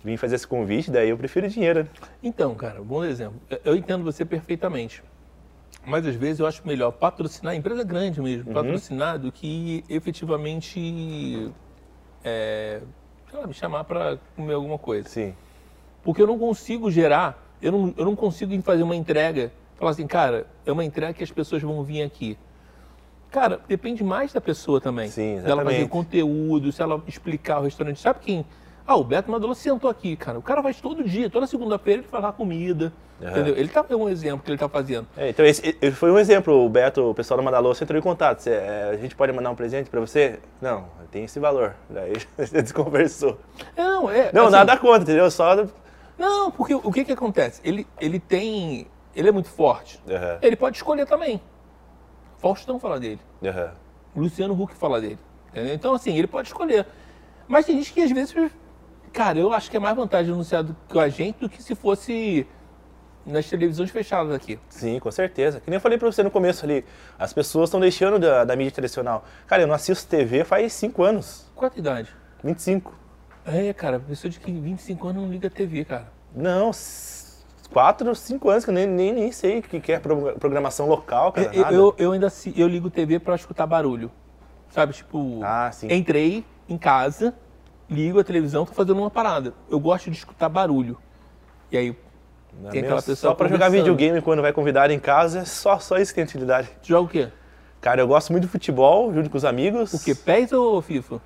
[0.03, 1.83] vir fazer esse convite, daí eu prefiro dinheiro.
[1.83, 1.89] né?
[2.21, 3.39] Então, cara, bom exemplo.
[3.63, 5.01] Eu entendo você perfeitamente.
[5.86, 11.52] Mas às vezes eu acho melhor patrocinar, empresa grande mesmo, patrocinar do que efetivamente
[12.24, 12.82] é,
[13.30, 15.08] sei lá, me chamar para comer alguma coisa.
[15.08, 15.34] Sim.
[16.04, 20.08] Porque eu não consigo gerar, eu não, eu não consigo fazer uma entrega, falar assim,
[20.08, 22.38] cara, é uma entrega que as pessoas vão vir aqui.
[23.32, 25.10] Cara, depende mais da pessoa também.
[25.10, 25.89] Sim, Dela fazer exatamente.
[25.89, 28.00] conteúdo, se ela explicar o restaurante.
[28.00, 28.45] Sabe quem?
[28.88, 30.38] Ah, o Beto Madula sentou aqui, cara.
[30.38, 32.93] O cara faz todo dia, toda segunda-feira ele faz lá comida.
[33.21, 33.32] Aham.
[33.32, 33.56] Entendeu?
[33.58, 35.08] Ele tá é um exemplo que ele tá fazendo.
[35.17, 38.02] É, então esse, esse foi um exemplo, o Beto, o pessoal da Madaloso entrou em
[38.02, 38.39] contato.
[38.39, 40.39] Cê, é, a gente pode mandar um presente pra você?
[40.62, 41.76] Não, tem esse valor.
[41.89, 43.39] Daí você desconversou.
[43.76, 44.30] Não, é.
[44.34, 45.32] Não, assim, nada contra, entendeu?
[45.32, 45.65] Só.
[46.17, 47.62] Não, porque o que que acontece?
[47.63, 48.88] Ele, ele tem.
[49.15, 50.00] Ele é muito forte.
[50.10, 51.41] Aham, Ele pode escolher também.
[52.38, 53.19] Faustão fala dele.
[54.13, 55.17] O Luciano Huck fala dele.
[55.52, 55.74] Entendeu?
[55.74, 56.86] Então, assim, ele pode escolher.
[57.48, 58.36] Mas tem gente que às vezes.
[59.15, 62.45] Cara, eu acho que é mais vantagem anunciado com a gente do que se fosse
[63.25, 64.60] nas televisões fechadas aqui.
[64.69, 65.62] Sim, com certeza.
[65.62, 66.84] Que nem eu falei pra você no começo ali,
[67.17, 69.23] as pessoas estão deixando da, da mídia tradicional.
[69.47, 72.10] Cara, eu não assisto TV faz 5 anos, Qual a tua idade?
[72.43, 72.93] 25.
[73.45, 76.12] É, cara, pessoa de que 25 anos não liga TV, cara.
[76.36, 76.71] Não,
[77.71, 80.88] 4, 5 anos que eu nem, nem, nem sei o que que é pro- programação
[80.89, 81.56] local, cara.
[81.56, 84.12] Eu, eu, eu ainda eu ligo TV pra escutar barulho.
[84.69, 85.88] Sabe, tipo, Ah, sim.
[85.89, 87.34] entrei em casa,
[87.89, 89.54] ligo a televisão, tô fazendo uma parada.
[89.69, 90.98] Eu gosto de escutar barulho.
[91.71, 91.95] E aí,
[92.60, 95.45] Não é tem aquela pessoa Só pra jogar videogame quando vai convidar em casa, é
[95.45, 96.69] só, só isso que tem utilidade.
[96.82, 97.30] tu joga o quê?
[97.82, 99.93] Cara, eu gosto muito de futebol, junto com os amigos.
[99.93, 100.15] O quê?
[100.15, 101.21] PES ou FIFA?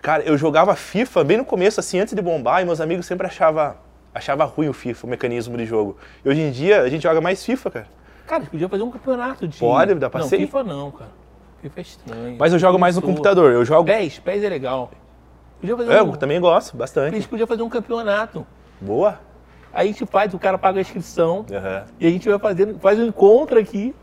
[0.00, 3.26] Cara, eu jogava FIFA bem no começo, assim, antes de bombar, e meus amigos sempre
[3.26, 3.74] achavam
[4.14, 5.96] achava ruim o FIFA, o mecanismo de jogo.
[6.24, 7.86] E hoje em dia, a gente joga mais FIFA, cara.
[8.26, 9.58] Cara, a gente podia fazer um campeonato de.
[9.58, 10.38] Pode, dá pra Não, ser?
[10.38, 11.10] FIFA não, cara.
[11.62, 12.36] FIFA é estranho.
[12.38, 13.84] Mas eu jogo mais no computador, eu jogo...
[13.84, 14.90] PES, PES é legal.
[15.60, 16.10] Podia fazer É, um...
[16.10, 17.14] eu também gosto, A bastante.
[17.16, 18.46] gente podia fazer um campeonato.
[18.80, 19.20] Boa.
[19.72, 21.44] Aí a gente faz, o cara paga a inscrição.
[21.52, 21.84] Aham.
[22.00, 23.94] E a gente vai fazendo, faz um encontro aqui,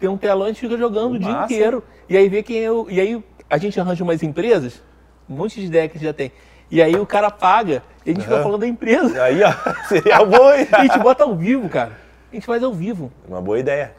[0.00, 1.82] tem um telão, a gente fica jogando o dia inteiro.
[2.08, 2.86] E aí vê quem é o.
[2.90, 4.82] E aí a gente arranja umas empresas,
[5.28, 6.32] um monte de ideia que a gente já tem.
[6.70, 8.42] E aí o cara paga e a gente fica Aham.
[8.42, 9.22] falando da empresa.
[9.22, 9.52] Aí, ó,
[9.86, 10.66] seria bom, hein?
[10.72, 11.92] a gente bota ao vivo, cara.
[12.32, 13.12] A gente faz ao vivo.
[13.28, 13.94] Uma boa ideia.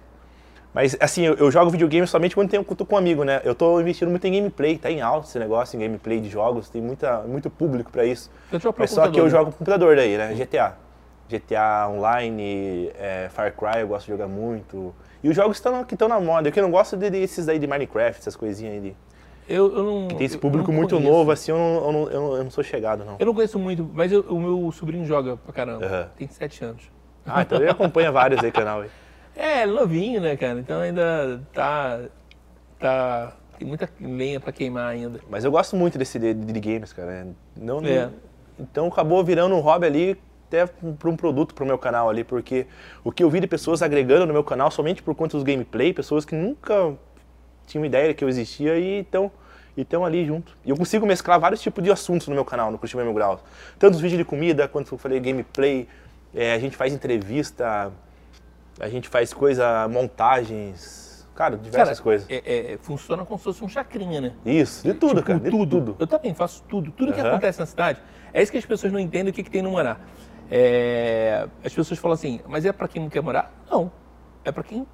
[0.74, 3.42] Mas, assim, eu, eu jogo videogame somente quando tenho, tô com um amigo, né?
[3.44, 6.68] Eu tô investindo muito em gameplay, tá em alta esse negócio, em gameplay de jogos,
[6.70, 8.32] tem muita, muito público pra isso.
[8.50, 9.30] Pro Mas só que eu né?
[9.30, 10.34] jogo com computador daí, né?
[10.34, 10.76] GTA.
[11.30, 14.94] GTA Online, é, Far Cry eu gosto de jogar muito.
[15.24, 16.50] E os jogos tão, que estão na moda.
[16.50, 18.80] Eu que não gosto de- desses daí de Minecraft, essas coisinhas aí.
[18.82, 18.96] de-
[19.48, 20.08] Eu, eu não.
[20.10, 21.12] Tem esse público muito conheço.
[21.12, 23.16] novo, assim, eu não, eu, não, eu não- eu não sou chegado, não.
[23.20, 25.86] Eu não conheço muito, mas eu- o meu sobrinho joga pra caramba.
[25.86, 26.10] Aham.
[26.18, 26.84] Tem sete anos.
[27.26, 28.90] Ah, então ele acompanha vários aí canal aí.
[29.36, 30.60] É, novinho, né, cara?
[30.60, 32.02] Então ainda tá.
[32.80, 35.20] tá tem muita lenha pra queimar ainda.
[35.30, 37.28] Mas eu gosto muito desse de, de games, cara.
[37.56, 38.10] Não, não- É.
[38.60, 40.18] Então acabou virando um hobby ali,
[40.48, 42.68] até para um produto pro meu canal ali, porque
[43.04, 45.92] o que eu vi de pessoas agregando no meu canal somente por conta dos gameplay,
[45.92, 46.94] pessoas que nunca
[47.66, 49.32] tinham ideia que eu existia e estão
[49.76, 50.56] e estão ali junto.
[50.64, 53.40] E eu consigo mesclar vários tipos de assuntos no meu canal, no Curitiba Mil Graus.
[53.80, 55.88] Tanto os vídeos de comida, quanto eu falei gameplay,
[56.36, 57.92] é, a gente faz entrevista,
[58.80, 62.28] a gente faz coisa, montagens, cara, diversas Cara, coisas.
[62.30, 64.34] é- é- funciona como se fosse um chacrinha, né?
[64.46, 65.96] Isso, de tudo, Tipo, cara, de tudo.
[66.00, 66.92] Eu também faço tudo.
[66.92, 67.30] Tudo que Aham.
[67.30, 68.02] acontece na cidade.
[68.34, 70.00] É isso que as pessoas não entendem o que, que tem no morar.
[70.52, 73.52] É, as pessoas falam assim, mas é pra quem não quer morar?
[73.70, 73.92] Não.
[74.44, 74.86] É pra quem.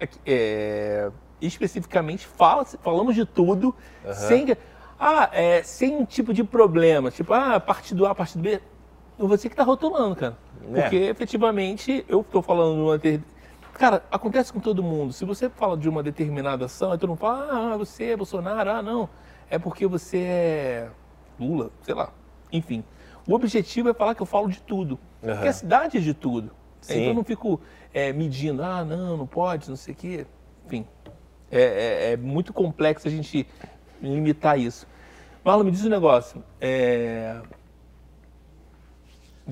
[0.00, 1.10] é que- é,
[1.40, 3.72] especificamente fala, falamos de tudo
[4.12, 4.46] sem.
[4.46, 4.56] que-
[4.98, 7.10] Ah, é, sem um tipo de problema.
[7.10, 8.60] Tipo, ah, partido A, partido B.
[9.18, 10.36] Você que tá rotulando, cara.
[10.74, 10.82] É.
[10.82, 12.98] Porque efetivamente eu tô falando numa.
[12.98, 13.20] ter-
[13.74, 15.12] Cara, acontece com todo mundo.
[15.12, 18.70] Se você fala de uma determinada ação, aí todo mundo fala, ah, você é Bolsonaro,
[18.70, 19.08] ah, não.
[19.50, 20.88] É porque você é
[21.40, 22.10] Lula, sei lá.
[22.52, 22.84] Enfim.
[23.26, 24.98] O objetivo é falar que eu falo de tudo.
[25.22, 25.34] Aham.
[25.34, 26.50] Porque a cidade é de tudo.
[26.80, 26.94] Sim.
[26.94, 27.60] Então eu não fico
[27.94, 30.26] é, medindo, ah, não, não pode, não sei o quê.
[30.66, 30.86] Enfim.
[31.50, 33.46] É, é- é muito complexo a gente
[34.02, 34.86] limitar isso.
[35.44, 36.42] Marlon, me diz um negócio.
[36.60, 37.40] É...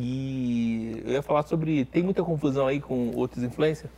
[0.01, 1.85] E eu ia falar sobre.
[1.85, 3.93] Tem muita confusão aí com outros influencers?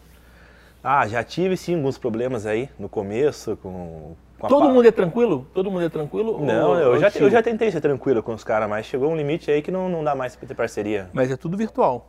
[0.82, 5.46] Ah, já tive sim alguns problemas aí no começo com, com Todo mundo é tranquilo?
[5.54, 6.44] Todo mundo é tranquilo?
[6.44, 9.08] Não, Ou- eu ou já, eu já tentei ser tranquilo com os caras, mas chegou
[9.12, 11.08] um limite aí que não, não dá mais pra ter parceria.
[11.12, 12.08] Mas é tudo virtual.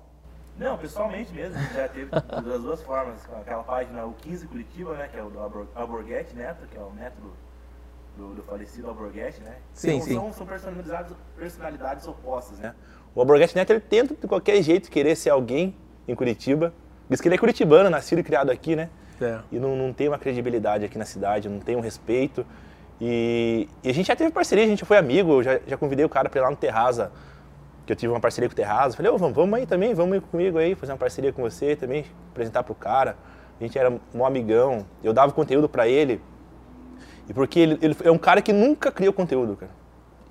[0.58, 3.24] Não, pessoalmente mesmo, a gente já teve das duas formas.
[3.26, 6.78] com Aquela página, o 15 Curitiba, né, que é o do Albor- Alborguete Neto, que
[6.78, 7.16] é o neto
[8.18, 9.56] do, do, do falecido Alborguete, né?
[9.74, 10.14] Sim, são, sim.
[10.16, 12.74] São, são personalidades, personalidades opostas, né?
[13.16, 15.76] O Alborguete Neto, ele tenta de qualquer jeito querer ser alguém
[16.08, 16.74] em Curitiba.
[17.10, 18.90] Diz que ele é curitibano, nascido e criado aqui, né?
[19.22, 19.40] É.
[19.52, 22.46] E não, não tem uma credibilidade aqui na cidade, não tem um respeito.
[23.00, 25.78] E, e a gente já teve parceria, a gente já foi amigo, eu já, já
[25.78, 27.12] convidei o cara pra ir lá no Terraza,
[27.86, 28.96] que eu tive uma parceria com o Terraza.
[28.96, 32.06] Falei, ô, vamos, vamos aí também, vamos comigo aí, fazer uma parceria com você também,
[32.32, 33.16] apresentar pro cara.
[33.60, 36.20] A gente era um amigão, eu dava conteúdo pra ele.
[37.30, 39.83] E porque ele, ele é um cara que nunca criou conteúdo, cara.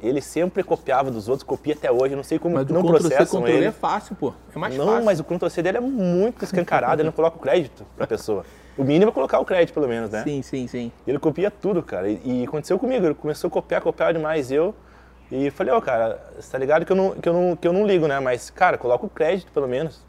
[0.02, 2.16] Ele sempre copiava dos outros, copia até hoje.
[2.16, 3.66] Não sei como Mas o não Ctrl-C, processam Ctrl-V ele.
[3.66, 4.34] é fácil, pô.
[4.54, 5.04] É mais não, fácil.
[5.04, 8.44] mas o Ctrl-C dele é muito escancarado, ele não coloca o crédito pra pessoa.
[8.76, 10.22] O mínimo é colocar o crédito, pelo menos, né?
[10.24, 10.90] Sim, sim, sim.
[11.06, 12.08] Ele copia tudo, cara.
[12.08, 14.74] E, e aconteceu comigo, ele começou a copiar, copiar demais eu.
[15.30, 17.72] E falei, ó, cara, você tá ligado que eu, não, que, eu não, que eu
[17.72, 18.18] não ligo, né?
[18.18, 20.02] Mas, cara, coloca o crédito, pelo menos.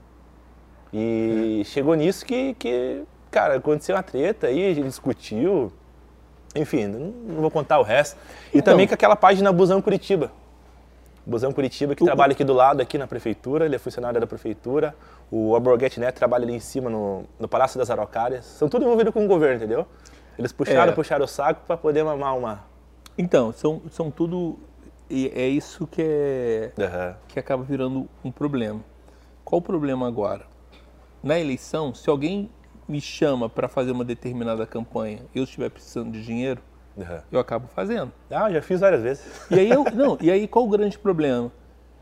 [0.91, 1.63] E É.
[1.65, 5.71] chegou nisso que, que, cara, aconteceu uma treta aí, a gente discutiu.
[6.55, 8.17] Enfim, não, vou contar o resto.
[8.53, 10.31] E Então- também com aquela página Busão Curitiba.
[11.25, 14.27] Busão Curitiba, que O- trabalha aqui do lado, aqui na prefeitura, ele é funcionário da
[14.27, 14.93] prefeitura.
[15.31, 18.45] O Alborguete Neto trabalha ali em cima, no, no Palácio das Araucárias.
[18.45, 19.87] São tudo envolvidos com o governo, entendeu?
[20.37, 20.95] Eles puxaram, É.
[20.95, 22.63] puxaram o saco para poder mamar uma...
[23.17, 24.57] Então, são, são tudo.
[25.09, 26.71] e É isso que é.
[26.79, 27.15] Aham.
[27.27, 28.81] que acaba virando um problema.
[29.45, 30.45] Qual o problema agora?
[31.21, 32.49] Na eleição, se alguém
[32.87, 36.61] me chama para fazer uma determinada campanha e eu estiver precisando de dinheiro,
[36.99, 37.21] aham.
[37.31, 38.11] eu acabo fazendo.
[38.29, 39.25] Ah, já fiz várias vezes.
[39.49, 41.51] E aí eu, não, e aí qual o grande problema?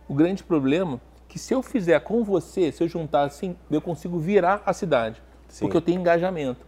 [0.07, 3.81] O grande problema é que se eu fizer com você, se eu juntar assim, eu
[3.81, 5.65] consigo virar a cidade, Sim.
[5.65, 6.65] porque eu tenho engajamento.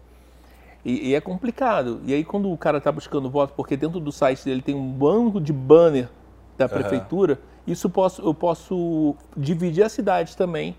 [0.85, 2.01] E, e é complicado.
[2.05, 4.91] E aí quando o cara está buscando voto, porque dentro do site dele tem um
[4.91, 6.09] banco de banner
[6.57, 10.75] da prefeitura, isso posso, eu posso dividir a cidade também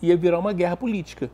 [0.00, 1.30] e ia virar uma guerra política.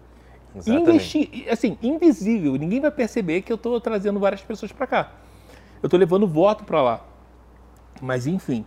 [0.66, 5.12] Investir, assim, invisível, ninguém vai perceber que eu estou trazendo várias pessoas para cá.
[5.82, 7.04] Eu estou levando voto para lá.
[8.00, 8.64] Mas enfim,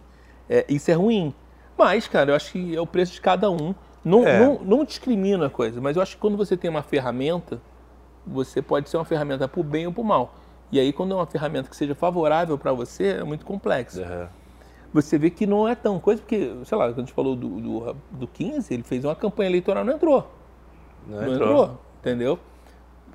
[0.49, 1.33] é, isso é ruim.
[1.77, 3.73] Mas, cara, eu acho que é o preço de cada um.
[4.03, 4.39] Não, É.
[4.39, 7.61] não, não discrimina a coisa, mas eu acho que quando você tem uma ferramenta,
[8.25, 10.35] você pode ser uma ferramenta para o bem ou para o mal.
[10.71, 14.01] E aí, quando é uma ferramenta que seja favorável para você, é muito complexo.
[14.01, 14.29] Aham.
[14.93, 17.59] Você vê que não é tão coisa, porque, sei lá, quando a gente falou do,
[17.59, 20.29] do, do 15, ele fez uma campanha eleitoral não entrou.
[21.07, 21.33] Não Não entrou.
[21.35, 22.39] entrou, entendeu?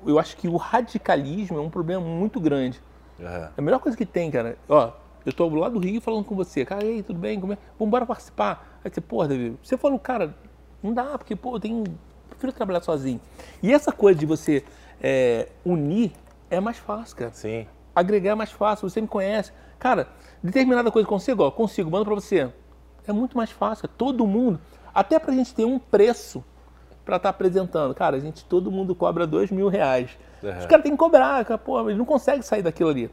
[0.05, 2.81] Eu acho que o radicalismo é um problema muito grande.
[3.19, 4.57] É a melhor coisa que tem, cara.
[4.67, 4.91] Ó,
[5.25, 6.65] eu tô lá do Rio falando com você.
[6.65, 7.39] Cara, e aí, tudo bem?
[7.39, 7.57] Como é?
[7.79, 8.79] Vamos embora participar.
[8.83, 10.35] Aí você, porra, David, você falou, cara,
[10.81, 11.83] não dá, porque, pô, eu tenho.
[12.29, 13.21] Prefiro trabalhar sozinho.
[13.61, 14.65] E essa coisa de você
[15.01, 16.11] é, unir
[16.49, 17.31] é mais fácil, cara.
[17.33, 17.67] Sim.
[17.95, 19.53] Agregar é mais fácil, você me conhece.
[19.79, 20.07] Cara,
[20.41, 22.51] determinada coisa consigo, ó, consigo, mando pra você.
[23.07, 24.59] É muito mais fácil, todo mundo.
[24.93, 26.43] Até pra gente ter um preço
[27.05, 27.93] pra estar apresentando.
[27.93, 30.17] Cara, a gente, todo mundo cobra dois mil reais.
[30.41, 30.57] Uhum.
[30.57, 33.09] Os caras têm que cobrar, cara, pô, ele não consegue sair daquilo ali.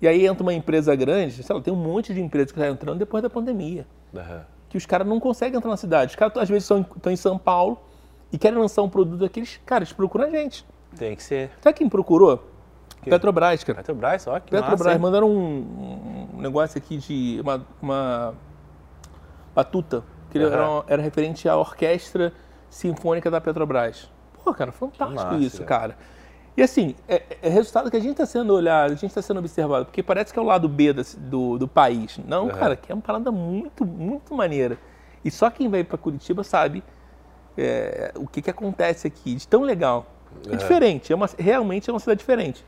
[0.00, 2.70] E aí entra uma empresa grande, sei lá, tem um monte de empresas que está
[2.70, 3.86] entrando depois da pandemia.
[4.14, 4.44] Aham.
[4.68, 6.10] Que os caras não conseguem entrar na cidade.
[6.10, 7.80] Os caras às vezes estão em São Paulo
[8.32, 10.64] e querem lançar um produto daqueles, cara, eles procuram a gente.
[10.96, 11.50] Tem que ser.
[11.60, 12.38] Sabe quem procurou?
[13.02, 13.10] Quem?
[13.10, 13.78] Petrobras, cara.
[13.78, 18.34] Petrobras, ó, que Petrobras massa, mandaram um, um negócio aqui de uma, uma
[19.54, 20.52] batuta, que Aham.
[20.52, 22.32] era, era referente à orquestra
[22.70, 24.10] sinfônica da Petrobras.
[24.42, 25.96] Pô, cara, fantástico Massa, isso, cara.
[26.56, 29.38] E assim, é, é resultado que a gente está sendo olhado, a gente está sendo
[29.38, 32.18] observado, porque parece que é o lado B da- do, do país.
[32.26, 32.58] Não, Aham.
[32.58, 34.78] cara, que é uma parada muito, muito maneira.
[35.24, 36.82] E só quem vai para Curitiba sabe
[37.56, 40.06] é, o que, que acontece aqui de tão legal.
[40.46, 40.56] É Aham.
[40.58, 42.64] diferente, é uma, realmente é uma cidade diferente.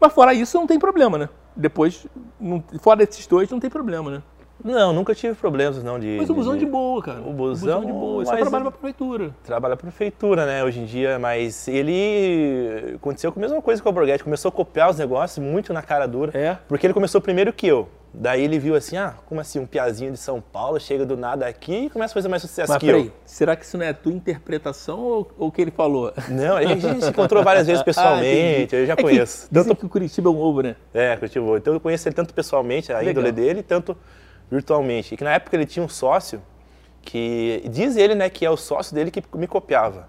[0.00, 1.28] Mas fora isso, não tem problema, né?
[1.56, 2.06] Depois,
[2.40, 4.22] não- fora desses dois, não tem problema, né?
[4.64, 6.16] Não, nunca tive problemas não de.
[6.18, 7.20] Mas o busão de boa, cara.
[7.20, 9.30] O busão, de boa, só mas trabalha pra prefeitura.
[9.44, 13.88] Trabalha pra prefeitura, né, hoje em dia, mas ele aconteceu com a mesma coisa com
[13.88, 16.32] o Alborguete, começou a copiar os negócios muito na cara dura.
[16.36, 16.56] É.
[16.66, 17.88] Porque ele começou primeiro que eu.
[18.16, 21.48] Daí ele viu assim, ah, como assim, um piazinho de São Paulo chega do nada
[21.48, 23.12] aqui e começa a fazer mais sucesso Mas que peraí, eu.
[23.24, 26.12] será que isso não é a tua interpretação ou o que ele falou?
[26.28, 28.82] Não, a gente, se encontrou várias vezes Ah, pessoalmente, entendi.
[28.82, 29.48] eu já É que conheço.
[29.50, 30.76] Dizem Tanto que o Curitiba é um ovo, né?
[30.94, 31.56] É, cultivou.
[31.56, 33.10] Então eu conheço ele tanto pessoalmente, a Legal.
[33.10, 33.96] índole dele, tanto
[34.50, 35.14] virtualmente.
[35.14, 36.40] E que na época ele tinha um sócio
[37.02, 40.08] que diz ele, né, que é o sócio dele que me copiava.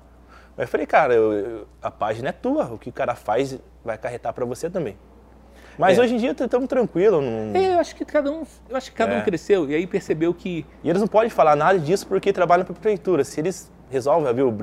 [0.56, 3.60] Mas eu falei, cara, eu- eu- a página é tua, o que o cara faz
[3.84, 4.98] vai acarretar pra você também.
[5.78, 6.02] Mas É.
[6.02, 7.22] hoje em dia estamos tranquilos.
[7.22, 7.52] Não...
[7.54, 9.20] É, eu acho que cada um, eu acho que cada É.
[9.20, 12.64] um cresceu e aí percebeu que E eles não podem falar nada disso porque trabalham
[12.64, 13.26] para a prefeitura.
[13.26, 14.54] Se eles resolvem abrir o,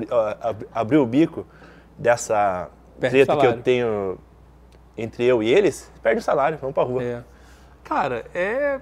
[0.73, 1.45] abrir o bico
[1.97, 2.67] dessa
[2.99, 4.17] Perde treta que eu tenho
[4.97, 7.03] entre eu e eles, perde o salário, vamos pra rua.
[7.03, 7.23] É.
[7.83, 8.79] Cara, é.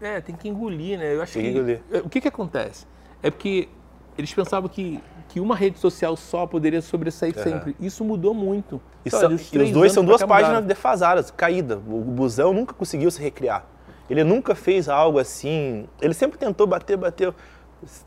[0.00, 1.14] É, tem que engolir, né?
[1.14, 1.58] Eu acho Tem que que.
[1.58, 1.80] engolir.
[1.92, 2.86] é, O que que acontece?
[3.22, 3.68] É porque
[4.16, 7.44] eles pensavam que, que uma rede social só poderia sobressair Aham.
[7.44, 7.76] sempre.
[7.80, 8.80] Isso mudou muito.
[9.04, 10.66] E, são- e os dois são duas páginas mudaram.
[10.66, 11.78] defasadas, caídas.
[11.86, 13.64] O Busão nunca conseguiu se recriar.
[14.08, 15.86] Ele nunca fez algo assim.
[16.00, 17.32] Ele sempre tentou bater, bater,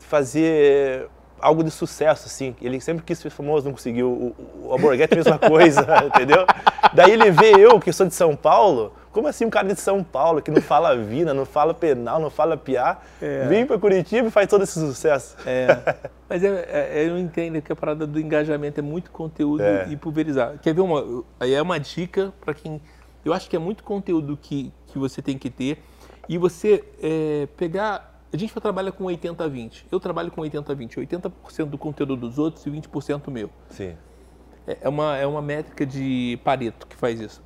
[0.00, 1.08] fazer
[1.44, 2.54] algo de sucesso, assim.
[2.60, 4.08] Ele sempre quis ser famoso, não conseguiu.
[4.08, 6.46] O, o Alborguete, mesma coisa, entendeu?
[6.92, 8.92] Daí ele vê eu, que sou de São Paulo.
[9.12, 12.30] Como assim um cara de São Paulo, que não fala vina, não fala penal, não
[12.30, 13.46] fala piá, É.
[13.46, 15.36] vem pra Curitiba e faz todo esse sucesso?
[15.46, 15.68] É,
[16.28, 16.48] mas é,
[16.98, 19.86] é- eu entendo que a parada do engajamento é muito conteúdo É.
[19.88, 20.54] e pulverizar.
[20.60, 21.22] Quer ver uma?
[21.38, 22.80] Aí é uma dica para quem.
[23.24, 25.78] Eu acho que é muito conteúdo que, que você tem que ter.
[26.28, 28.13] e você é, pegar.
[28.34, 29.84] A gente trabalha com 80-20.
[29.92, 30.96] Eu trabalho com 80-20.
[30.96, 33.48] 80%, do conteúdo dos outros e 20% meu.
[33.68, 33.96] Sim.
[34.66, 37.40] É é uma, é uma métrica de Pareto que faz isso.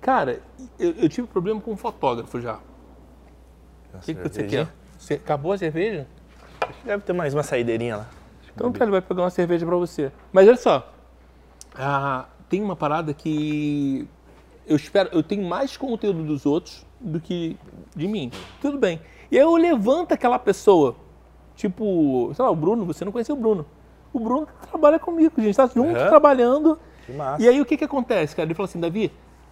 [0.00, 0.40] Cara,
[0.78, 2.58] eu, eu tive problema com um fotógrafo já.
[3.92, 4.68] O que, que você quer?
[4.96, 6.06] Você acabou a cerveja?
[6.82, 8.10] Deve ter mais uma saideirinha lá.
[8.54, 10.10] Então tá, ele vai pegar uma cerveja pra você.
[10.32, 10.90] Mas olha só,
[11.74, 14.08] ah, tem uma parada que
[14.66, 17.58] eu espero, eu tenho mais conteúdo dos outros do que
[17.94, 18.32] de mim.
[18.62, 19.02] Tudo bem.
[19.34, 20.94] E aí eu levanto aquela pessoa,
[21.56, 23.66] tipo, sei lá, o Bruno, você não conheceu o Bruno.
[24.12, 26.08] O Bruno trabalha comigo, a gente tá junto Aham.
[26.08, 26.78] trabalhando.
[27.04, 27.42] Que massa.
[27.42, 28.46] E aí o que que acontece, cara?
[28.46, 29.10] Ele falou assim, Davi,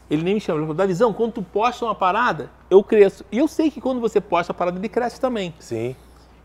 [0.08, 3.24] ele nem me chama, ele falou, Davizão, quando tu posta uma parada, eu cresço.
[3.32, 5.52] E eu sei que quando você posta a parada, ele cresce também.
[5.58, 5.96] Sim.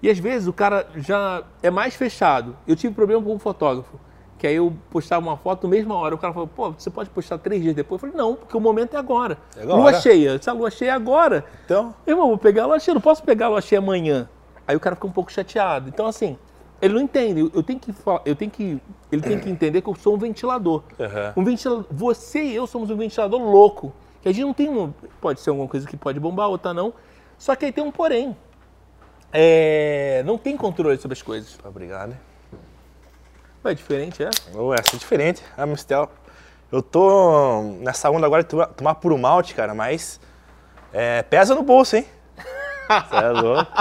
[0.02, 2.58] E às vezes o cara já é mais fechado.
[2.68, 4.00] Eu tive problema com um fotógrafo.
[4.38, 6.14] Que aí eu postava uma foto na mesma hora.
[6.14, 8.02] O cara falou, pô, você pode postar três dias depois?
[8.02, 9.38] Eu falei, não, porque o momento é agora.
[9.58, 9.82] É agora.
[9.82, 10.40] Lua cheia.
[10.42, 13.02] Se a lua cheia é agora, Então, irmão, eu vou pegar a lua cheia, não
[13.02, 14.30] posso pegar a lua cheia amanhã.
[14.68, 15.90] Aí o cara fica um pouco chateado.
[15.90, 16.38] Então, assim,
[16.80, 17.50] ele não entende.
[17.54, 18.80] Eu- tenho que falar, eu tenho que.
[19.12, 20.84] Ele tem que entender que eu sou um ventilador.
[21.00, 21.34] Aham.
[21.36, 21.86] Um ventilador.
[21.90, 23.92] Você e eu somos um ventilador louco.
[24.22, 24.94] Que a gente não tem um.
[25.20, 26.94] Pode ser alguma coisa que pode bombar, outra não.
[27.40, 28.36] Só que aí tem um porém.
[29.34, 31.58] É, não tem controle sobre as coisas.
[31.66, 32.16] obrigado.
[33.70, 34.30] É diferente, é?
[34.54, 35.44] Ou essa é diferente.
[35.58, 36.10] A Mistel.
[36.72, 40.20] Eu tô nessa onda agora de tomar, puro malte, cara, mas
[40.92, 42.06] é, pesa no bolso, hein?
[43.10, 43.72] Você é louco.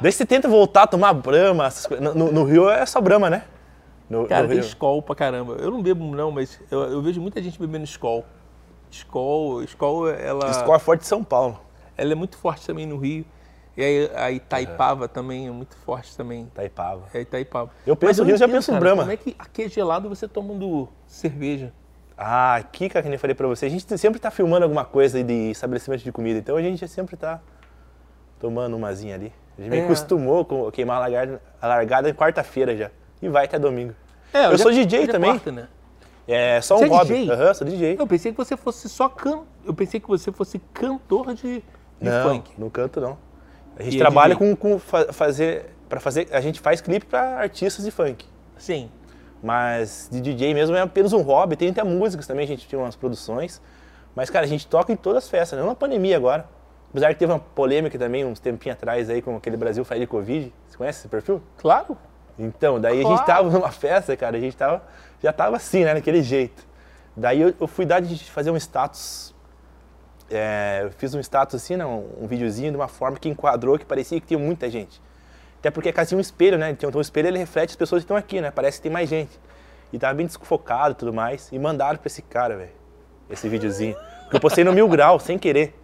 [0.00, 1.68] Daí você tenta voltar a tomar brama.
[2.00, 3.44] No, no- Rio é só brama, né?
[4.08, 4.58] No, Cara, no tem.
[4.60, 5.54] Skol pra caramba.
[5.54, 8.24] Eu não bebo não, mas eu, eu vejo muita gente bebendo Skol.
[8.90, 11.60] Skol, Skol, ela, Skol é forte de São Paulo.
[11.96, 13.24] ela é muito forte também no Rio.
[13.76, 16.46] E aí a Itaipava também é muito forte também.
[16.54, 17.02] Taipava.
[17.14, 17.70] É Itaipava.
[17.86, 19.02] Eu penso Rio, já penso cara, Brahma.
[19.02, 21.72] Como é que aqui é gelado você tomando cerveja?
[22.18, 24.84] Ah, aqui, cara, que nem eu falei pra você, a gente sempre tá filmando alguma
[24.84, 27.40] coisa de estabelecimento de comida, então a gente sempre tá
[28.38, 29.32] tomando umazinha ali.
[29.58, 29.84] A gente me É.
[29.84, 32.90] acostumou com queimar a largada, a largada em quarta-feira já.
[33.22, 33.94] E vai até domingo.
[34.34, 35.30] É, eu já- sou DJ é também.
[35.30, 35.68] quarta, né?
[36.28, 37.14] É só um Você é hobby.
[37.14, 37.30] DJ?
[37.32, 37.96] Aham, sou DJ.
[37.98, 39.40] Eu pensei que você fosse só can...
[39.64, 41.64] Eu pensei que você fosse cantor de, de
[42.00, 42.50] não, funk.
[42.58, 43.18] não canto não.
[43.80, 47.84] A gente trabalha com, com fa- fazer para fazer, a gente faz clipe pra artistas
[47.84, 48.24] de funk.
[48.56, 48.88] Sim.
[49.42, 51.56] Mas de DJ mesmo é apenas um hobby.
[51.56, 53.60] Tem até músicas também, a gente tinha umas produções.
[54.14, 56.46] Mas, cara, a gente toca em todas as festas, não na pandemia agora.
[56.90, 60.52] Apesar que teve uma polêmica também, uns tempinhos atrás aí, com aquele Brasil de Covid.
[60.68, 61.40] Você conhece esse perfil?
[61.56, 61.96] Claro.
[62.38, 63.16] Então, daí a Claro.
[63.16, 64.82] gente tava numa festa, cara, a gente tava,
[65.22, 66.66] já tava assim, né, daquele jeito.
[67.16, 69.29] Daí eu, eu fui dar de fazer um status,
[70.30, 73.78] é, eu fiz um status assim, né, um, um videozinho de uma forma que enquadrou,
[73.78, 75.00] que parecia que tinha muita gente.
[75.58, 78.00] Até porque a casa tinha um espelho, né, então o espelho ele reflete as pessoas
[78.00, 79.38] que estão aqui, né, parece que tem mais gente.
[79.92, 82.70] E tava bem desfocado e tudo mais, e mandaram pra esse cara, velho,
[83.28, 83.96] esse videozinho.
[84.22, 85.74] Porque eu postei no Mil Grau, sem querer.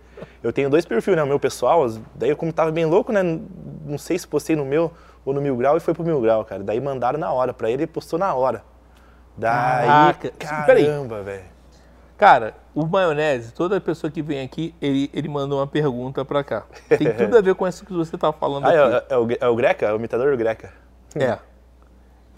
[0.43, 3.23] Eu tenho dois perfis, né, o meu pessoal, daí eu como tava bem louco, né,
[3.85, 4.93] não sei se postei no meu
[5.25, 6.63] ou no Mil Grau e foi pro Mil Grau, cara.
[6.63, 8.63] Daí mandaram na hora pra ele e postou na hora.
[9.37, 10.31] Daí, Caraca.
[10.39, 11.56] Caramba, velho.
[12.17, 16.65] Cara, o maionese, toda pessoa que vem aqui, ele, ele manda uma pergunta pra cá.
[16.89, 19.05] Tem tudo a ver com isso que você tá falando Ah, aqui.
[19.11, 19.87] é, é o, é o Greca?
[19.87, 20.73] É o imitador do Greca.
[21.15, 21.39] É.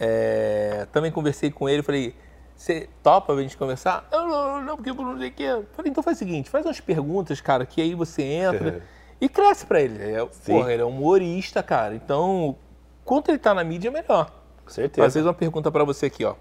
[0.00, 2.14] É, Também conversei com ele, falei,
[2.56, 4.06] você topa pra gente conversar?
[4.10, 5.62] Eu não, não, porque eu não sei o quê.
[5.72, 8.82] Falei, então faz o seguinte, faz umas perguntas, cara, que aí você entra
[9.20, 10.02] e cresce pra ele.
[10.12, 11.94] É, porra, ele é um humorista, cara.
[11.94, 12.56] Então,
[13.04, 14.30] quanto ele tá na mídia, melhor.
[14.64, 15.10] Com certeza.
[15.10, 16.34] fez uma pergunta pra você aqui, ó.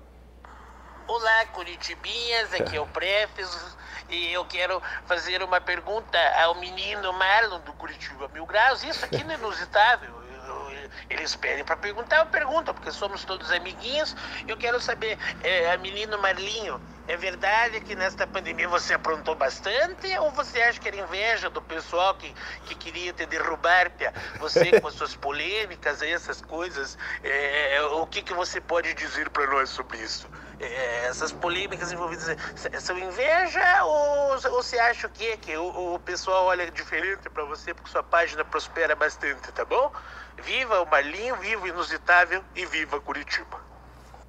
[1.08, 3.78] Olá, Curitibinhas, aqui é o Prefes
[4.10, 8.84] e eu quero fazer uma pergunta ao menino Marlon do Curitiba Mil Graus.
[8.84, 10.14] Isso aqui não é inusitável.
[11.10, 14.18] Eles pedem para perguntar, eu pergunto, porque somos todos amiguinhos.
[14.50, 20.30] Eu quero saber, é, menino Marlinho, é verdade que nesta pandemia você aprontou bastante ou
[20.32, 22.36] você acha que era inveja do pessoal que,
[22.66, 23.92] que queria te derrubar?
[23.92, 24.14] Pia?
[24.40, 29.48] Você com as suas polêmicas, essas coisas, é, o que, que você pode dizer para
[29.48, 30.28] nós sobre isso?
[30.60, 32.36] É, essas polêmicas envolvidas
[32.80, 35.38] são inveja ou, ou você acha o quê?
[35.40, 39.92] Que o, o pessoal olha diferente para você porque sua página prospera bastante, tá bom?
[40.42, 43.60] Viva o Marlinho, viva o Inusitável e viva Curitiba.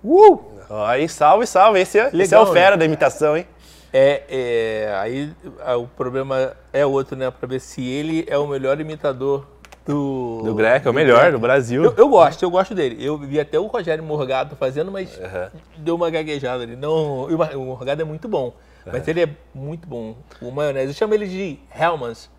[0.05, 0.59] Uh!
[0.87, 1.81] Aí, salve, salve.
[1.81, 3.47] Esse é, esse é Legal, o fera da imitação, hein?
[3.93, 5.35] É, é, aí
[5.79, 7.31] o problema é outro, né?
[7.31, 9.47] Pra ver se ele é o melhor imitador
[9.89, 10.43] do.
[10.45, 11.83] Do Greca, é o melhor do Brasil.
[11.83, 13.03] Eu, eu gosto, eu gosto dele.
[13.05, 15.51] Eu vi até o Rogério Morgado fazendo, mas Aham.
[15.79, 16.77] deu uma gaguejada ali.
[16.77, 18.55] Não, o Morgado é muito bom,
[18.87, 20.17] mas ele é muito bom.
[20.43, 22.31] O maionese, eu chamo ele de Helmans.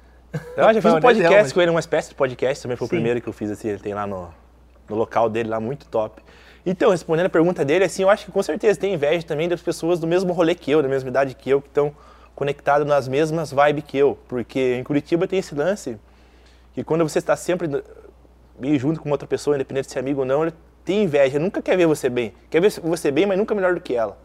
[0.55, 2.95] Eu já fiz um podcast com ele, uma espécie de podcast, também foi Sim.
[2.95, 4.29] o primeiro que eu fiz, assim, ele tem lá no,
[4.87, 6.21] no local dele, lá muito top.
[6.63, 9.61] Então, respondendo a pergunta dele, assim, eu acho que com certeza tem inveja também das
[9.61, 11.95] pessoas do mesmo rolê que eu, da mesma idade que eu, que estão
[12.35, 14.19] conectadas nas mesmas vibes que eu.
[14.27, 15.97] Porque em Curitiba tem esse lance
[16.73, 17.67] que quando você está sempre
[18.59, 20.53] meio junto com outra pessoa, independente de ser amigo ou não, ele
[20.83, 22.33] tem inveja, nunca quer ver você bem.
[22.49, 24.17] Quer ver você bem, mas nunca melhor do que ela.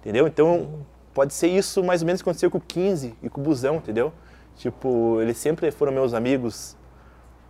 [0.00, 0.26] Entendeu?
[0.26, 3.44] Então, pode ser isso mais ou menos que aconteceu com o 15 e com o
[3.44, 4.12] Busão, entendeu?
[4.56, 6.76] Tipo, eles sempre foram meus amigos,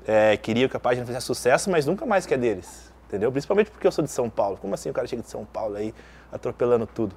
[0.06, 3.30] é, queriam que a página fizesse sucesso, mas nunca mais que é deles, entendeu?
[3.30, 4.56] Principalmente porque eu sou de São Paulo.
[4.56, 5.94] Como assim o cara chega de São Paulo aí,
[6.32, 7.14] atropelando tudo?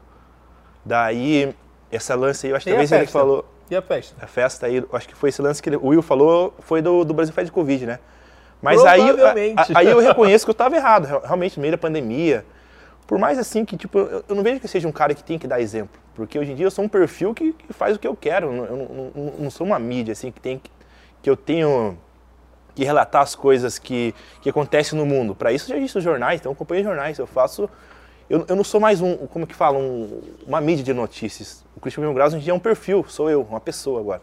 [0.83, 1.55] Daí,
[1.91, 3.45] essa lance aí, eu acho que talvez ele falou...
[3.71, 4.15] E a festa?
[4.21, 7.13] A festa aí, acho que foi esse lance que o Will falou, foi do, do
[7.13, 7.99] Brasil de Covid, né?
[8.61, 9.01] Mas aí,
[9.55, 12.45] a, aí eu reconheço que eu estava errado, realmente, no meio da pandemia.
[13.07, 15.39] Por mais assim que, tipo, eu, eu, não vejo que seja um cara que tem
[15.39, 16.01] que dar exemplo.
[16.13, 18.53] Porque hoje em dia eu sou um perfil que, que faz o que eu quero.
[18.53, 18.65] Eu,
[19.15, 20.69] eu, não sou uma mídia, assim, que tem que,
[21.23, 21.97] que eu tenho
[22.75, 25.33] que relatar as coisas que, que acontecem no mundo.
[25.33, 27.17] Para isso já existem os jornais, então eu acompanho jornais.
[27.17, 27.69] Eu faço.
[28.29, 31.65] Eu, eu não sou mais um, como que fala, um, uma mídia de notícias.
[31.75, 34.21] O Cristiano Mil Graus hoje em dia é um perfil, sou eu, uma pessoa agora.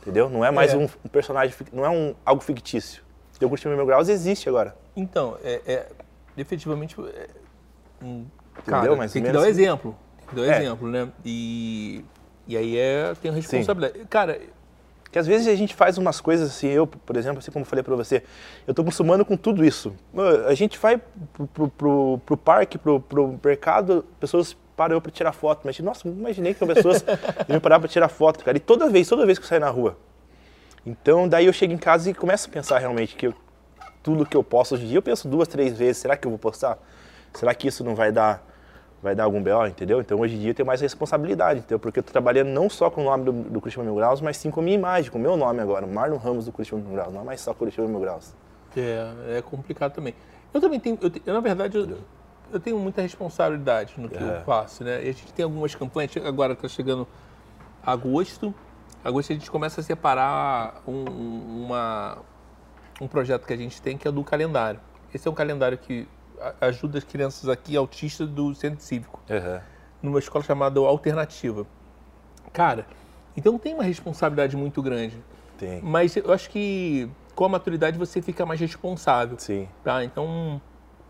[0.00, 0.28] Entendeu?
[0.28, 0.76] Não é mais é.
[0.76, 3.02] Um, um, personagem, não é um, algo fictício.
[3.40, 4.76] O Cristiano Mil Graus existe agora.
[4.96, 5.86] Então, é, é
[6.36, 6.96] efetivamente.
[7.00, 7.28] É,
[8.02, 8.26] um,
[8.64, 9.96] cara, Mas tem que dar o um exemplo.
[10.18, 10.58] Tem que dar o um é.
[10.58, 11.08] exemplo, né?
[11.24, 12.04] E,
[12.46, 13.98] e aí é, tem a responsabilidade.
[13.98, 14.06] Sim.
[14.06, 14.40] Cara,
[15.14, 17.84] que às vezes a gente faz umas coisas assim, eu, por exemplo, assim como falei
[17.84, 18.16] para você,
[18.66, 19.94] eu estou acostumando com tudo isso.
[20.48, 21.00] A gente vai
[21.54, 25.60] pro, pro, pro, parque, pro, pro mercado, pessoas param eu para tirar foto.
[25.62, 27.04] Mas, nossa, não imaginei que pessoas
[27.48, 28.56] iam parar para tirar foto, cara.
[28.56, 29.96] E toda vez, toda vez que eu saio na rua.
[30.84, 33.34] Então, daí eu chego em casa e começo a pensar realmente que eu,
[34.02, 36.30] tudo que eu posto hoje em dia, eu penso duas, três vezes, será que eu
[36.30, 36.76] vou postar?
[37.34, 38.44] Será que isso não vai dar
[39.04, 40.00] vai dar algum BO, entendeu?
[40.00, 41.78] Então hoje em dia eu tenho mais responsabilidade, entendeu?
[41.78, 44.38] Porque eu tô trabalhando não só com o nome do, do Curitiba Mil Graus, mas
[44.38, 46.90] sim com a minha imagem, com o meu nome agora, Marlon Ramos do Curitiba Mil
[46.90, 48.34] Graus, não é mais só Curitiba Mil Graus.
[48.74, 50.14] É, é complicado também.
[50.54, 51.98] Eu também tenho, eu, eu na verdade, eu,
[52.50, 54.38] eu, tenho muita responsabilidade no que é.
[54.38, 55.04] eu faço, né?
[55.04, 57.06] E a gente tem algumas campanhas, agora está chegando
[57.84, 58.54] agosto,
[59.04, 61.04] agosto a gente começa a separar um,
[61.66, 62.18] uma,
[63.02, 64.80] um projeto que a gente tem que é do calendário.
[65.12, 66.08] Esse é um calendário que
[66.60, 69.20] ajuda as crianças aqui autistas do centro cívico.
[69.28, 69.60] Uhum.
[70.02, 71.66] Numa escola chamada Alternativa.
[72.52, 72.86] Cara,
[73.36, 75.16] então tem uma responsabilidade muito grande.
[75.58, 75.80] Tem.
[75.82, 79.38] Mas eu acho que com a maturidade você fica mais responsável.
[79.38, 79.68] Sim.
[79.82, 80.04] Tá?
[80.04, 80.60] Então,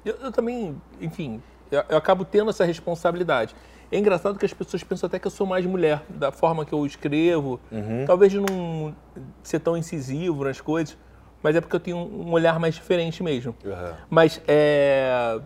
[0.05, 3.55] eu, eu também, enfim, eu, eu, acabo tendo essa responsabilidade.
[3.93, 6.73] É engraçado que as pessoas pensam até que eu sou mais mulher, da forma que
[6.73, 7.61] eu escrevo.
[7.71, 8.05] Uhum.
[8.07, 8.95] Talvez de não
[9.43, 10.97] ser tão incisivo nas coisas
[11.45, 13.55] mas é porque eu tenho um olhar mais diferente mesmo.
[13.63, 13.93] Uhum.
[14.09, 15.39] Mas, é...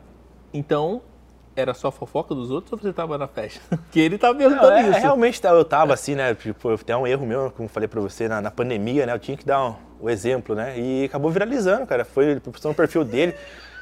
[0.55, 1.03] Então,
[1.57, 3.61] era só fofoca dos outros ou você estava na festa?
[3.90, 5.01] que ele estava perguntando Não, é, isso.
[5.01, 6.32] Realmente eu estava assim, né?
[6.36, 9.12] Tipo, tem um erro meu, como falei para você, na, na, pandemia, né?
[9.12, 10.78] Eu tinha que dar um, o exemplo, né?
[10.78, 12.05] E acabou viralizando, cara.
[12.05, 13.34] Foi no perfil dele.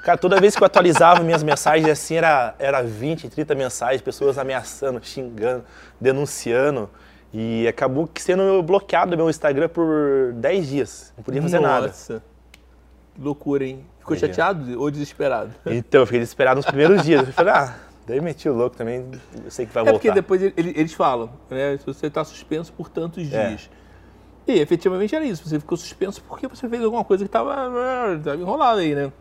[0.02, 4.38] Cara, toda vez que eu atualizava minhas mensagens, assim, era, era 20, 30 mensagens, pessoas
[4.38, 5.64] ameaçando, xingando,
[6.00, 6.88] denunciando.
[7.32, 11.12] E acabou sendo bloqueado meu Instagram por 10 dias.
[11.16, 11.72] Não podia fazer Nossa.
[11.72, 11.86] nada.
[11.88, 12.22] Nossa.
[13.18, 13.84] Loucura, hein?
[13.98, 15.52] Ficou chateado ou desesperado?
[15.66, 17.26] Então, eu fiquei desesperado nos primeiros dias.
[17.26, 17.74] Eu falei, ah,
[18.06, 19.04] daí meti o louco também,
[19.44, 20.08] eu sei que vai é voltar.
[20.08, 21.76] É porque depois eles falam, né?
[21.76, 23.48] Se você está suspenso por tantos é.
[23.48, 23.70] dias.
[24.46, 24.52] É.
[24.52, 25.48] E efetivamente era isso.
[25.48, 27.56] Você ficou suspenso porque você fez alguma coisa que estava
[28.38, 29.12] enrolada aí, né?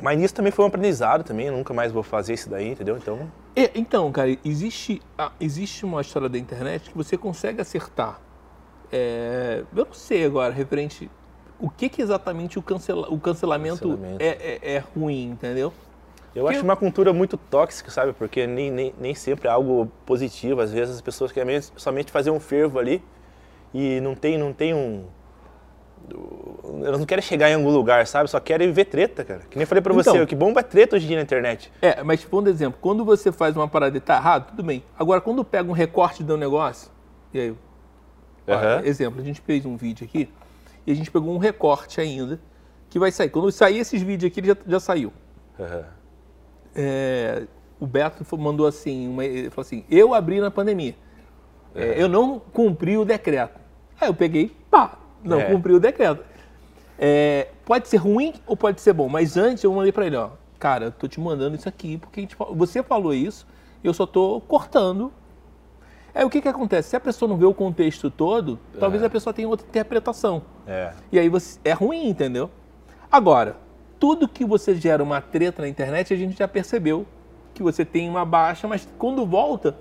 [0.00, 2.96] Mas nisso também foi um aprendizado também, eu nunca mais vou fazer isso daí, entendeu?
[2.96, 3.28] Então.
[3.54, 5.02] É, então, cara, existe,
[5.40, 8.20] existe uma história da internet que você consegue acertar.
[8.92, 11.10] É, eu não sei agora, referente.
[11.58, 14.22] O que, que exatamente o, cancela, o cancelamento, cancelamento.
[14.22, 15.72] É, é, é, ruim, entendeu?
[16.34, 18.12] Eu Porque acho uma cultura muito tóxica, sabe?
[18.12, 20.60] Porque nem, nem, nem sempre é algo positivo.
[20.60, 23.02] Às vezes as pessoas querem somente fazer um fervo ali
[23.74, 25.04] e não tem, não tem um,
[26.84, 28.28] elas não querem chegar em algum lugar, sabe?
[28.30, 29.40] Só querem ver treta, cara.
[29.50, 31.22] Que nem falei pra então, você, o que bomba é treta hoje em dia na
[31.22, 31.72] internet.
[31.80, 34.82] É, mas pondo exemplo, quando você faz uma parada e tá errado, tudo bem.
[34.98, 36.90] Agora, quando pega um recorte de um negócio,
[37.32, 38.84] e aí, uhum.
[38.84, 40.28] exemplo, a gente fez um vídeo aqui,
[40.86, 42.40] e a gente pegou um recorte ainda,
[42.88, 43.28] que vai sair.
[43.28, 45.12] Quando sair esses vídeos aqui, ele já, já saiu.
[45.58, 45.84] Uhum.
[46.74, 47.42] É,
[47.78, 50.94] o Beto mandou assim, uma, ele falou assim, eu abri na pandemia.
[51.74, 51.80] Uhum.
[51.80, 53.60] É, eu não cumpri o decreto.
[54.00, 55.44] Aí eu peguei, pá, não é.
[55.44, 56.24] cumpriu o decreto.
[56.98, 60.30] É, pode ser ruim ou pode ser bom, mas antes eu mandei para ele, ó,
[60.58, 63.46] cara, eu tô te mandando isso aqui porque gente, você falou isso,
[63.82, 65.12] eu só tô cortando.
[66.14, 66.90] Aí o que que acontece?
[66.90, 68.78] Se a pessoa não vê o contexto todo, é.
[68.78, 70.42] talvez a pessoa tenha outra interpretação.
[70.66, 70.92] É.
[71.10, 72.50] E aí você, é ruim, entendeu?
[73.10, 73.56] Agora,
[73.98, 77.06] tudo que você gera uma treta na internet, a gente já percebeu
[77.54, 79.76] que você tem uma baixa, mas quando volta,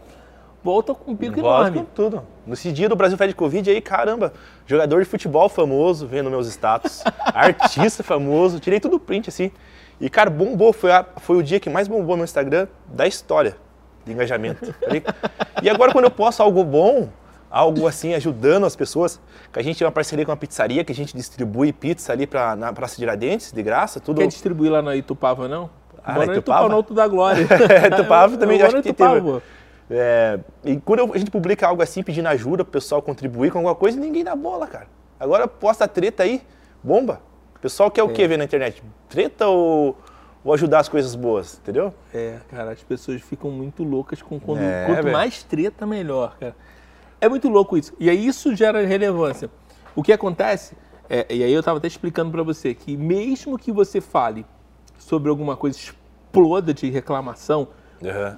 [0.63, 1.79] volta com um pico volta enorme.
[1.79, 2.23] Com tudo.
[2.45, 4.33] Nesse dia do Brasil Fed Covid aí, caramba,
[4.65, 7.03] jogador de futebol famoso, vendo meus status,
[7.33, 9.51] artista famoso, tirei tudo print assim.
[9.99, 13.57] E, cara, bombou, foi, a, foi o dia que mais bombou no Instagram da história
[14.05, 14.73] de engajamento.
[15.61, 17.09] e agora quando eu posto algo bom,
[17.49, 19.19] algo assim, ajudando as pessoas.
[19.51, 22.27] Que a gente tem uma parceria com uma pizzaria, que a gente distribui pizza ali
[22.27, 24.19] pra, na Praça de Tiradentes, de graça, tudo.
[24.21, 25.69] Quer distribuir lá na Itupava, não?
[26.03, 26.37] Ah, no Itupava?
[26.37, 27.47] Itupava, no Alto da Glória.
[27.69, 29.41] É, Itupava também, Bora acho no que Itupava, teve.
[29.89, 33.57] É, e quando eu- a gente publica algo assim, pedindo ajuda pro pessoal contribuir com
[33.59, 34.87] alguma coisa, ninguém dá bola, cara.
[35.19, 36.41] Agora posta treta aí,
[36.83, 37.21] bomba.
[37.55, 38.81] O pessoal quer o que ver na internet?
[39.09, 39.97] Treta ou,
[40.45, 41.93] ou ajudar as coisas boas, entendeu?
[42.13, 45.11] É, cara, as pessoas ficam muito loucas com quando, É, quanto velho.
[45.13, 46.55] mais treta, melhor, cara.
[47.19, 47.93] É muito louco isso.
[47.99, 49.49] E aí isso gera relevância.
[49.95, 50.77] O que acontece,
[51.09, 54.45] é, e aí eu tava até explicando pra você, que mesmo que você fale
[54.97, 57.67] sobre alguma coisa exploda de reclamação,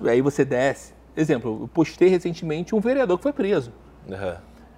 [0.10, 0.94] aí você desce.
[1.16, 3.72] Exemplo, eu postei recentemente um vereador que foi preso.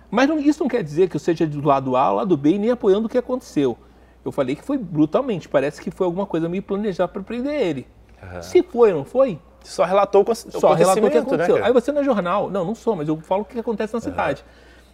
[0.09, 2.51] Mas não- isso não quer dizer que eu seja do lado A ou lado B
[2.51, 3.77] e nem apoiando o que aconteceu.
[4.23, 7.87] Eu falei que foi brutalmente, parece que foi alguma coisa meio planejada para prender ele.
[8.41, 11.55] Se foi ou não foi, Só relatou o, só relatou o que né, aconteceu.
[11.55, 11.67] cara?
[11.67, 12.49] Aí você não é jornal.
[12.49, 14.43] Não, não sou, mas eu falo o que acontece na cidade.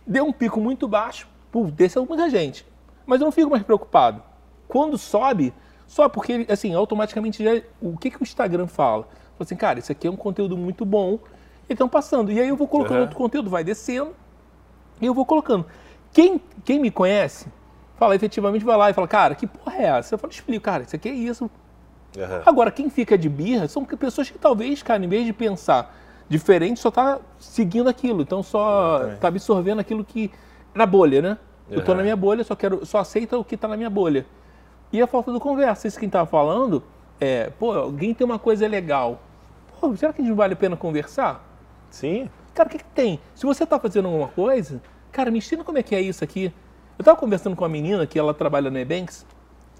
[0.06, 2.66] Deu um pico muito baixo, pô, desceu muita gente.
[3.06, 4.22] Mas eu não fico mais preocupado.
[4.68, 5.54] Quando sobe,
[5.88, 7.62] só porque, assim, automaticamente já.
[7.82, 9.08] O que, que o Instagram fala?
[9.44, 11.20] Assim, cara, isso aqui é um conteúdo muito bom.
[11.70, 12.32] E estão passando.
[12.32, 13.02] E aí eu vou colocando Aham.
[13.02, 14.14] outro conteúdo, vai descendo.
[15.02, 15.66] E eu vou colocando.
[16.12, 17.48] Quem, quem me conhece,
[17.98, 20.16] fala, efetivamente vai lá e fala, cara, que porra é essa?
[20.16, 21.50] Eu falo, explico, cara, isso aqui é isso.
[22.18, 22.42] Aham.
[22.46, 25.96] Agora, quem fica de birra são pessoas que talvez, cara, em vez de pensar
[26.28, 28.22] diferente, só tá seguindo aquilo.
[28.22, 29.20] Então só Exatamente.
[29.20, 30.32] tá absorvendo aquilo que.
[30.74, 31.38] Na bolha, né?
[31.70, 32.86] Eu tô na minha bolha, só quero.
[32.86, 34.26] Só aceita o que tá na minha bolha.
[34.92, 36.84] E a falta do conversa, isso quem tava falando,
[37.20, 39.20] é, pô, alguém tem uma coisa legal.
[39.80, 41.43] Pô, será que não vale a pena conversar?
[41.89, 42.30] Sim.
[42.53, 43.19] Cara, o que, que tem?
[43.34, 46.53] Se você tá fazendo alguma coisa, cara, me ensina como é que é isso aqui.
[46.97, 49.25] Eu tava conversando com uma menina que ela trabalha na Ebanks,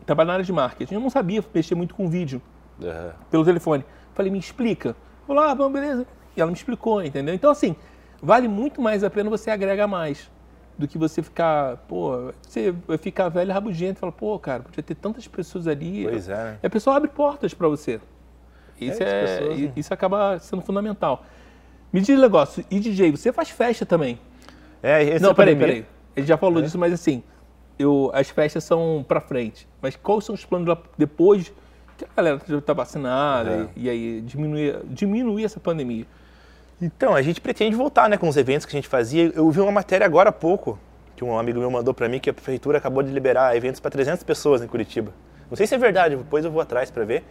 [0.06, 0.94] trabalha na área de marketing.
[0.94, 2.42] Eu não sabia mexer muito com vídeo
[2.82, 3.14] Aham.
[3.30, 3.84] pelo telefone.
[4.14, 4.96] Falei, me explica.
[5.28, 6.08] Falou, ah, bom, beleza.
[6.36, 7.36] E ela me explicou, entendeu?
[7.36, 7.76] Então, assim,
[8.22, 10.32] vale muito mais a pena você agregar mais
[10.78, 14.82] do que você ficar, pô, você vai ficar velho rabugento e fala, pô, cara, podia
[14.82, 16.08] ter tantas pessoas ali.
[16.10, 16.60] Pois é, né?
[16.64, 18.00] E a pessoa abre portas para você.
[18.80, 19.72] Isso, É, é, as pessoas, né?
[19.76, 21.24] isso acaba sendo fundamental.
[21.92, 24.20] Me diz um negócio, e DJ, você faz festa também?
[24.82, 25.86] É, esse Não, é peraí, peraí.
[26.16, 27.24] Ele já falou disso, mas assim,
[27.78, 29.68] eu, as festas são pra frente.
[29.82, 31.52] Mas quais são os planos depois
[31.98, 33.70] que a galera já tá vacinada Aham.
[33.76, 36.06] e, e aí diminuir, diminuir essa pandemia?
[36.82, 39.32] Então, a gente pretende voltar, né, com os eventos que a gente fazia.
[39.36, 40.80] Eu vi uma matéria agora há pouco,
[41.16, 43.92] que um amigo meu mandou pra mim, que a prefeitura acabou de liberar eventos para
[43.92, 45.12] 300 pessoas em Curitiba.
[45.50, 47.24] Não sei se é verdade, depois eu vou atrás pra ver.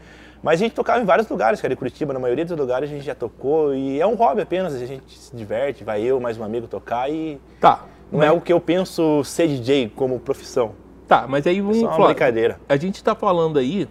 [0.43, 2.13] Mas a gente tocava em vários lugares, cara, em Curitiba.
[2.13, 4.75] Na maioria dos lugares a gente já tocou e é um hobby apenas.
[4.75, 7.85] A gente se diverte, vai eu, mais um amigo tocar e Tá.
[8.11, 10.75] não mas, é o que eu penso ser DJ como profissão.
[11.09, 12.07] Tá, mas aí É vamos só uma falar.
[12.09, 12.61] brincadeira.
[12.69, 13.89] A gente tá falando aí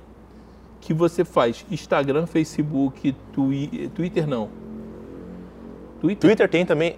[0.79, 4.49] que você faz Instagram, Facebook, Twi- Twitter não.
[5.99, 6.29] Twitter?
[6.29, 6.97] Twitter tem também.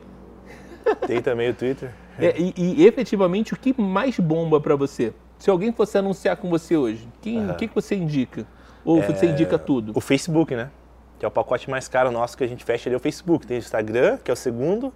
[1.08, 1.92] Tem também o Twitter.
[2.20, 5.14] É, e, e efetivamente o que mais bomba pra você?
[5.40, 8.46] Se alguém fosse anunciar com você hoje, quem, o que, que você indica?
[8.84, 9.94] Ou você indica tudo?
[9.96, 10.70] O Facebook, né?
[11.18, 13.48] Que é o pacote mais caro nosso que a gente fecha ali, é o Facebook.
[13.48, 14.94] Tem o Instagram, que é o segundo,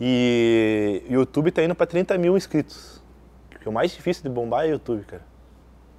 [0.00, 3.02] e o YouTube tá indo para 30 mil inscritos.
[3.50, 5.22] Porque o mais difícil de bombar é o YouTube, cara.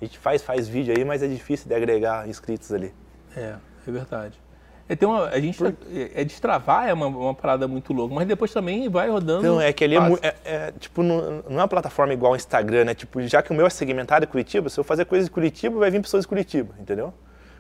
[0.02, 2.94] A gente faz, faz vídeo aí, mas é difícil de agregar inscritos ali.
[3.36, 3.56] É,
[3.88, 4.40] é verdade.
[4.88, 8.28] É, tem uma, a gente é, é destravar é uma, uma parada muito louca, mas
[8.28, 9.40] depois também vai rodando.
[9.40, 12.36] Então, é que ali é, é- é, tipo, não, não é uma plataforma igual ao
[12.36, 12.94] Instagram, né?
[12.94, 15.80] Tipo, já que o meu é segmentado em Curitiba, se eu fazer coisas de Curitiba,
[15.80, 17.12] vai vir pessoas de Curitiba, entendeu?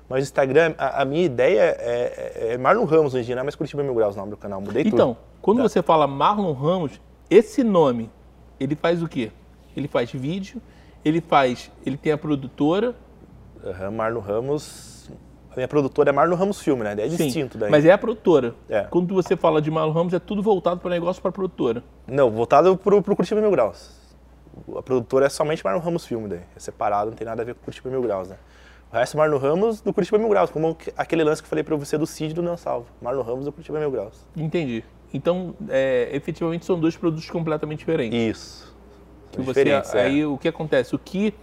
[0.08, 3.40] Mas o Instagram, a, a minha ideia é, é, é Marlon Ramos hoje em dia,
[3.40, 4.94] é mais Curitiba Mil Graus o nome do canal, mudei tudo.
[4.94, 5.64] Então, quando Tá.
[5.64, 8.12] você fala Marlon Ramos, esse nome,
[8.60, 9.32] ele faz o quê?
[9.76, 10.62] Ele faz vídeo,
[11.04, 12.94] ele faz, ele tem a produtora,
[13.66, 14.95] Aham, Marlon Ramos.
[15.56, 16.95] A minha produtora é Marlon Ramos Filme, né?
[16.97, 17.72] É sim, distinto daí.
[17.72, 18.53] mas é a produtora.
[18.68, 18.82] É.
[18.84, 21.82] Quando você fala de Marlon Ramos, é tudo voltado para negócio para produtora.
[22.06, 23.95] Não, voltado pro, pro Curitiba Mil Graus.
[24.76, 26.41] A produtora é somente Marlon Ramos Filme daí.
[26.53, 28.36] É separado, não tem nada a ver com Curitiba Mil Graus, né?
[28.91, 31.64] O resto é Marlon Ramos do Curitiba Mil Graus, como aquele lance que eu falei
[31.64, 32.88] pra você do Cid do Não Salvo.
[33.01, 34.28] Marlon Ramos do Curitiba Mil Graus.
[34.36, 34.84] Entendi.
[35.14, 38.20] Então, é, efetivamente são dois produtos completamente diferentes.
[38.20, 38.76] Isso.
[39.32, 40.01] que você, é.
[40.01, 40.93] aí o que acontece?
[40.93, 41.34] O que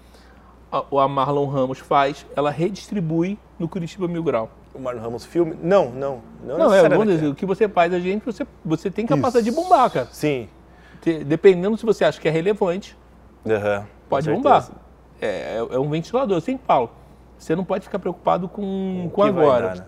[0.73, 4.51] a, a Marlon Ramos faz, ela redistribui no Curitiba Mil Grau.
[4.75, 5.55] O Marlon Ramos Filme?
[5.63, 6.21] Não, não.
[6.45, 7.13] Não, Não, é, vamos necessariamente.
[7.13, 10.09] dizer, o que você faz a gente, você, você tem capacidade de bombar, cara.
[10.11, 10.49] Sim.
[11.27, 12.97] Dependendo se você acha que é relevante,
[13.45, 14.69] com pode bombar.
[15.21, 15.27] É,
[15.71, 16.91] é- é um ventilador, eu sempre falo.
[17.39, 19.69] Você não pode ficar preocupado com, O com agora.
[19.69, 19.85] dar, né?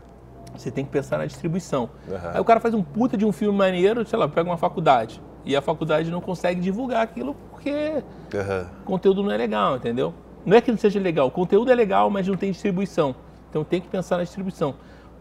[0.57, 1.89] Você tem que pensar na distribuição.
[2.11, 2.31] Aham.
[2.35, 5.21] Aí o cara faz um puta de um filme maneiro, sei lá, pega uma faculdade.
[5.45, 8.03] E a faculdade não consegue divulgar aquilo porque
[8.35, 8.67] Aham.
[8.83, 10.15] o conteúdo não é legal, entendeu?
[10.45, 13.15] Não é que não seja legal, o conteúdo é legal, mas não tem distribuição.
[13.51, 14.75] Então tem que pensar na distribuição.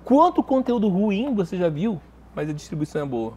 [0.03, 2.01] Quanto conteúdo ruim você já viu,
[2.35, 3.33] mas a distribuição é boa?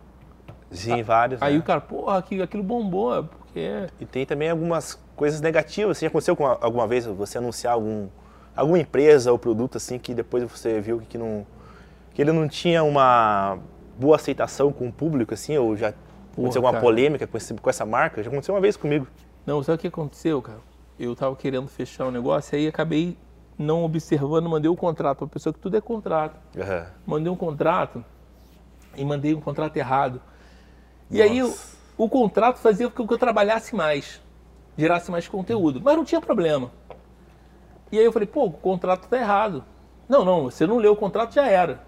[0.71, 1.41] Sim, vários.
[1.41, 1.61] Aí né?
[1.61, 3.87] o cara, porra, aquilo, aquilo bombou, é porque.
[4.01, 5.97] E tem também algumas coisas negativas.
[5.97, 8.09] Assim, aconteceu com alguma vez você anunciar algum,
[8.55, 11.47] alguma empresa ou produto assim que depois você viu que não
[12.13, 13.59] que ele não tinha uma
[13.99, 15.93] boa aceitação com o público assim, ou já
[16.33, 16.83] aconteceu alguma cara.
[16.83, 18.23] polêmica com, esse, com essa marca?
[18.23, 19.07] Já aconteceu uma vez comigo.
[19.45, 20.61] Não, sabe o que aconteceu, cara?
[20.99, 23.17] Eu tava querendo fechar um negócio, aí acabei
[23.59, 26.37] não observando, mandei o contrato pra pessoa que tudo é contrato.
[26.59, 26.87] Aham.
[27.07, 28.05] Mandei um contrato
[28.97, 30.21] e mandei um contrato errado.
[31.11, 31.55] E aí o,
[31.97, 34.21] o contrato fazia com que eu trabalhasse mais,
[34.77, 36.71] gerasse mais conteúdo, mas não tinha problema.
[37.91, 39.65] E aí eu falei, pô, o contrato tá errado.
[40.09, 41.81] Não, não, você não leu o contrato, já era.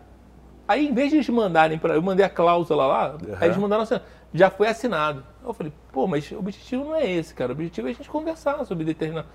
[0.67, 3.83] Aí, em vez de eles mandarem para eu mandei a cláusula lá, aí eles mandaram
[3.83, 3.99] assim,
[4.35, 5.25] já foi assinado.
[5.51, 7.51] Eu falei, pô, mas o objetivo não é esse, cara.
[7.51, 9.29] O objetivo é a gente conversar sobre determinado.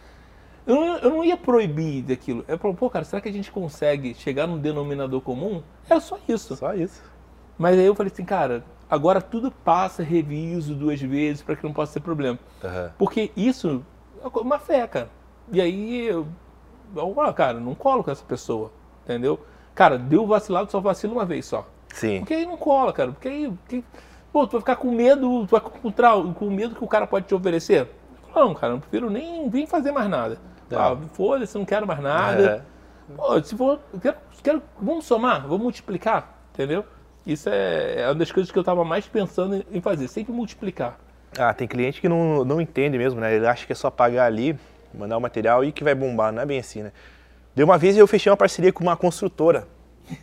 [0.66, 2.46] Eu não, eu não ia proibir daquilo.
[2.48, 5.62] Eu falei, pô, cara, será que a gente consegue chegar num denominador comum?
[5.90, 6.56] Era só isso.
[6.56, 7.02] Só isso.
[7.58, 11.74] Mas aí eu falei assim, cara, agora tudo passa, reviso duas vezes para que não
[11.74, 12.40] possa ter problema.
[12.64, 12.92] Aham.
[12.98, 13.84] Porque isso
[14.24, 15.10] é uma fé, cara.
[15.52, 16.26] E aí eu,
[16.96, 18.72] eu ah, cara, não colo com essa pessoa,
[19.04, 19.40] entendeu?
[19.76, 21.68] Cara, deu vacilado, só vacila uma vez só.
[21.94, 22.20] Sim.
[22.20, 23.12] Porque aí não cola, cara.
[23.12, 23.54] Porque aí.
[23.68, 23.84] que-
[24.34, 27.06] pô, tu vai ficar com medo, tu vai com, trau- com medo que o cara
[27.08, 27.88] pode te oferecer?
[28.36, 30.40] Não, cara, eu prefiro nem vir fazer mais nada.
[30.72, 30.76] É.
[30.76, 32.66] Ah, foda-se, não quero mais nada.
[33.16, 33.80] Pô, se for.
[34.02, 36.84] Quero, quero- vamos somar, vamos multiplicar, entendeu?
[37.26, 40.34] Isso é, é uma das coisas que eu estava mais pensando em- em fazer, sempre
[40.34, 40.98] multiplicar.
[41.38, 43.36] Ah, tem cliente que não, não entende mesmo, né?
[43.36, 44.58] Ele acha que é só pagar ali,
[44.94, 46.32] mandar o material e que vai bombar.
[46.34, 46.92] Não é bem assim, né?
[47.56, 49.68] Deu uma vez eu fechei uma parceria com uma construtora.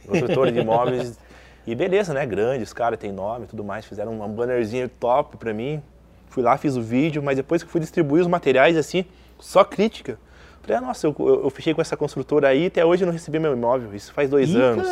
[0.06, 1.16] Construtora de imóveis.
[1.66, 2.24] E beleza, né?
[2.26, 3.84] Grande, os caras têm nome e tudo mais.
[3.84, 5.82] Fizeram um bannerzinho top pra mim.
[6.28, 9.04] Fui lá, fiz o vídeo, mas depois que fui distribuir os materiais, assim,
[9.38, 10.18] só crítica.
[10.62, 13.12] Falei, ah, nossa, eu, eu- eu fechei com essa construtora aí, até hoje eu não
[13.12, 13.94] recebi meu imóvel.
[13.94, 14.86] Isso faz dois Ih, anos.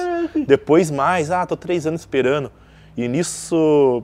[0.47, 2.51] Depois mais, ah, tô três anos esperando.
[2.97, 4.03] E nisso,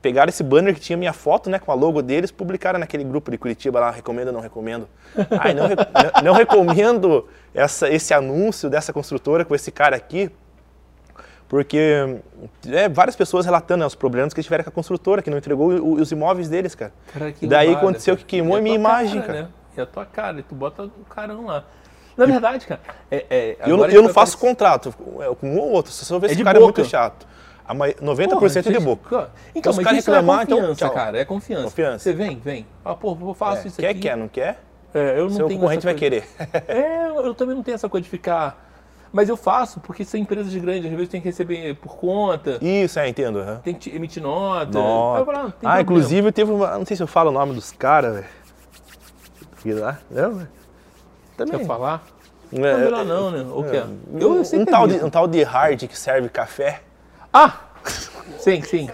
[0.00, 3.30] pegaram esse banner que tinha minha foto, né, com a logo deles, publicaram naquele grupo
[3.30, 4.88] de Curitiba lá, recomendo ou não recomendo.
[5.38, 10.30] Ai, não, não- não recomendo essa, esse anúncio dessa construtora com esse cara aqui,
[11.52, 12.18] porque
[12.66, 15.36] é, várias pessoas relatando né, os problemas que eles tiveram com a construtora, que não
[15.36, 16.94] entregou o- os imóveis deles, cara.
[17.12, 18.20] Cara, que Daí aconteceu cara.
[18.20, 19.42] que queimou E a minha imagem, cara, cara.
[19.42, 19.48] Né?
[19.76, 21.62] E a tua cara, e tu bota o carão lá.
[22.16, 22.80] Na verdade, cara,
[23.10, 26.30] é, é, Eu, eu não faço aparecer- contrato é, com um ou outro, só ver
[26.30, 26.72] É se o cara boca.
[26.72, 27.26] é muito chato.
[27.68, 29.30] A mai- 90% Porra, é de vocês- boca.
[29.54, 30.90] Então, os mas caras isso é reclamar, então, tchau.
[30.90, 31.64] cara, é confiança.
[31.64, 31.98] Confiança.
[31.98, 32.66] Você vem, vem.
[32.82, 34.00] Ah, pô, eu faço É, isso quer, aqui.
[34.00, 34.58] quer, não quer?
[34.94, 36.24] É, eu não Seu tenho concorrente essa vai querer.
[36.66, 38.71] É, eu também não tenho essa coisa de ficar.
[39.12, 42.98] Mas eu faço porque são empresas grandes, às vezes tem que receber por conta, Isso,
[42.98, 43.40] é, entendo.
[43.40, 43.60] aham.
[43.62, 44.78] tem que emitir nota.
[44.78, 45.24] Nossa.
[45.24, 45.80] falo, ah, Ah, problema.
[45.82, 46.78] inclusive teve uma.
[46.78, 48.26] Não sei se eu falo o nome dos caras, velho.
[49.56, 49.98] Fui lá.
[50.10, 50.48] Não, velho.
[51.36, 51.58] Também.
[51.58, 52.02] Quer falar?
[52.52, 53.42] É, Não, melhor não, né?
[53.50, 53.82] O quê?
[54.10, 56.80] Um, Eu um tal de, um tal de hard que serve café,
[57.32, 57.60] Ah!
[58.38, 58.88] Sim, sim.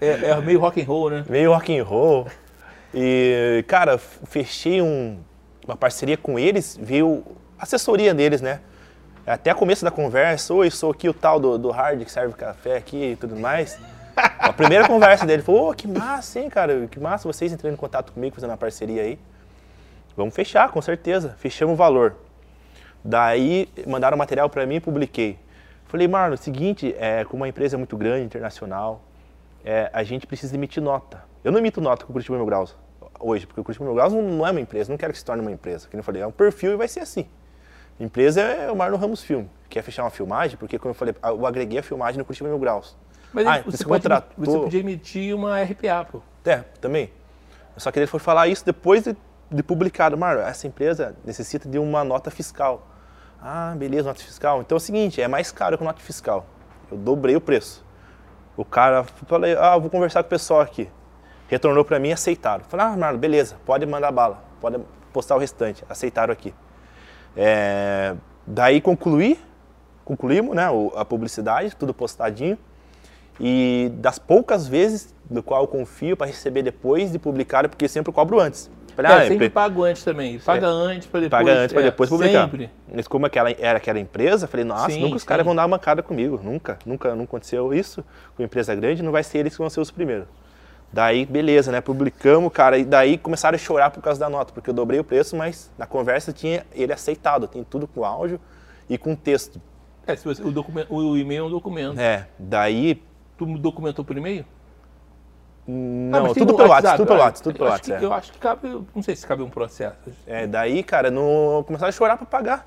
[0.00, 1.24] É, é meio rock and roll, né?
[1.28, 2.26] meio rock and roll.
[2.94, 5.18] E, cara, fechei um-
[5.66, 7.22] uma parceria com eles, veio
[7.58, 8.60] assessoria deles, né?
[9.26, 12.34] Até o começo da conversa, oi, sou aqui o tal do, do hard que serve
[12.34, 13.78] café aqui e tudo mais.
[14.16, 17.76] A primeira conversa dele falou, ô, que massa, hein, cara, que massa vocês entrando em
[17.76, 19.18] contato comigo, fazendo uma parceria aí.
[20.16, 21.36] Vamos fechar, com certeza.
[21.38, 22.16] Fechamos o valor.
[23.04, 25.38] Daí mandaram material para mim e publiquei.
[25.86, 29.02] Falei, Marlon, seguinte, é, como uma empresa muito grande, internacional,
[29.64, 31.22] é, a gente precisa emitir nota.
[31.44, 32.74] Eu não emito nota com o Curitiba Mil Graus
[33.18, 35.24] hoje, porque o Curitiba Mil Graus não, não é uma empresa, não quero que se
[35.24, 35.86] torne uma empresa.
[35.88, 37.26] Como eu falei, é um perfil e vai ser assim.
[38.00, 39.48] Empresa é o Marlon Ramos Filme.
[39.68, 40.56] Quer fechar uma filmagem?
[40.56, 42.96] Porque, como eu falei, eu agreguei a filmagem no Curitiba Mil Graus.
[43.32, 46.20] Mas Ah, aí você pode, contratou- você podia emitir uma RPA, pô.
[46.44, 47.12] É, também.
[47.76, 49.14] Só que ele foi falar isso depois de,
[49.50, 50.16] de publicado.
[50.16, 52.86] Marlon, essa empresa necessita de uma nota fiscal.
[53.40, 54.60] Ah, beleza, nota fiscal.
[54.60, 56.46] Então é o seguinte, é mais caro que nota fiscal.
[56.90, 57.84] Eu dobrei o preço.
[58.56, 60.90] O cara, falei, ah, vou conversar com o pessoal aqui.
[61.48, 62.64] Retornou para mim aceitaram.
[62.64, 64.78] Falei, ah, Marlon, beleza, pode mandar bala, pode
[65.12, 65.84] postar o restante.
[65.88, 66.52] Aceitaram aqui.
[67.36, 68.14] É,
[68.46, 69.38] daí concluí,
[70.04, 70.64] concluímos né,
[70.96, 72.58] a publicidade, tudo postadinho.
[73.38, 78.12] E das poucas vezes do qual eu confio para receber depois de publicar, porque sempre
[78.12, 78.70] cobro antes.
[78.94, 80.38] Falei, É, ah, sempre empre- pago antes também.
[80.38, 81.44] Paga antes pra depois.
[81.46, 82.42] paga antes para é, depois publicar.
[82.44, 82.70] Sempre.
[82.92, 85.78] Mas como aquela, era aquela empresa, falei, nossa, Sim, nunca os caras vão dar uma
[85.78, 86.38] cara comigo.
[86.42, 88.04] Nunca, nunca, não aconteceu isso
[88.36, 90.26] com empresa grande, não vai ser eles que vão ser os primeiros.
[90.92, 91.80] Daí, beleza, né?
[91.80, 95.04] Publicamos, cara, e daí começaram a chorar por causa da nota, porque eu dobrei o
[95.04, 98.40] preço, mas na conversa tinha ele aceitado, tem tudo com áudio
[98.88, 99.60] e com texto.
[100.06, 101.98] É, se você, o, o e-mail é um documento.
[101.98, 103.02] É, daí.
[103.38, 104.44] Tu documentou por e-mail?
[105.66, 108.02] Não, Ah, tudo pelo WhatsApp, tudo pelo ah, WhatsApp, tudo pelo WhatsApp.
[108.02, 108.06] é.
[108.06, 109.96] Eu acho que cabe, não sei se cabe um processo.
[110.26, 112.66] É, daí, cara, não começaram a chorar para pagar.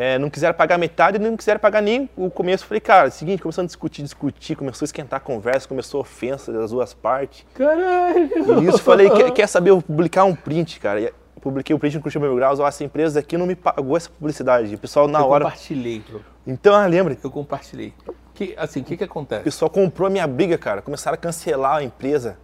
[0.00, 2.64] É, não quiseram pagar metade, não quiseram pagar nem o começo.
[2.64, 5.98] Falei, cara, é o seguinte, começando a discutir, discutir, começou a esquentar a conversa, começou
[5.98, 7.44] a ofensa das duas partes.
[7.52, 8.30] Caralho!
[8.32, 11.00] E nisso falei, quer, quer saber, eu vou publicar um print, cara.
[11.00, 13.96] E publiquei o print no Curitiba Mil Graus, ó, essa empresa aqui não me pagou
[13.96, 14.72] essa publicidade.
[14.72, 15.46] O pessoal na eu hora...
[15.46, 16.24] compartilhei, bro.
[16.46, 17.18] Então, ah, lembra?
[17.20, 17.92] Eu compartilhei.
[18.34, 19.42] Que, assim, o que que O acontece?
[19.42, 20.80] pessoal comprou a minha briga, cara.
[20.80, 22.38] Começaram a cancelar a empresa.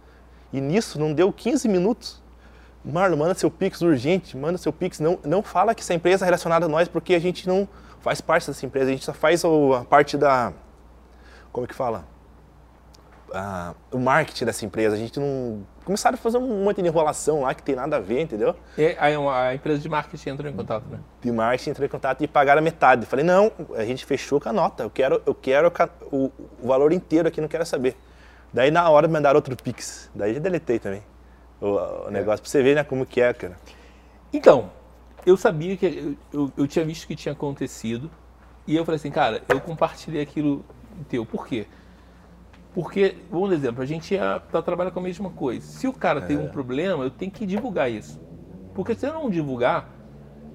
[0.51, 2.21] E nisso não deu 15 minutos.
[2.85, 4.99] Marlon, manda seu Pix urgente, manda seu Pix.
[4.99, 7.67] Não, não fala que essa empresa é relacionada a nós, porque a gente não
[7.99, 8.89] faz parte dessa empresa.
[8.89, 10.53] A gente só faz a parte da.
[11.51, 12.05] Como é que fala?
[13.33, 14.95] Ah, o marketing dessa empresa.
[14.95, 15.65] A gente não.
[15.83, 18.55] Começaram a fazer um monte de enrolação lá que tem nada a ver, entendeu?
[18.77, 20.99] É, aí a empresa de marketing entrou em contato, né?
[21.21, 23.05] de marketing entrou em contato e pagaram a metade.
[23.05, 24.83] Falei, não, a gente fechou com a nota.
[24.83, 25.71] Eu quero, eu quero
[26.11, 26.31] o,
[26.61, 27.97] o valor inteiro aqui, não quero saber.
[28.53, 30.09] Daí na hora me mandaram outro Pix.
[30.13, 31.03] Daí já deletei também
[31.65, 33.57] o, o negócio, pra você ver né, como que é, cara.
[34.31, 34.71] Então,
[35.25, 35.85] eu sabia que.
[35.85, 38.09] Eu, eu, eu tinha visto que tinha acontecido.
[38.67, 40.65] E eu falei assim, cara, eu compartilhei aquilo
[41.07, 41.25] teu.
[41.25, 41.67] Por quê?
[42.73, 45.65] Porque, vamos dar exemplo, a gente ia, tá trabalhando com a mesma coisa.
[45.65, 48.19] Se o cara tem um problema, eu tenho que divulgar isso.
[48.73, 49.89] Porque se eu não divulgar,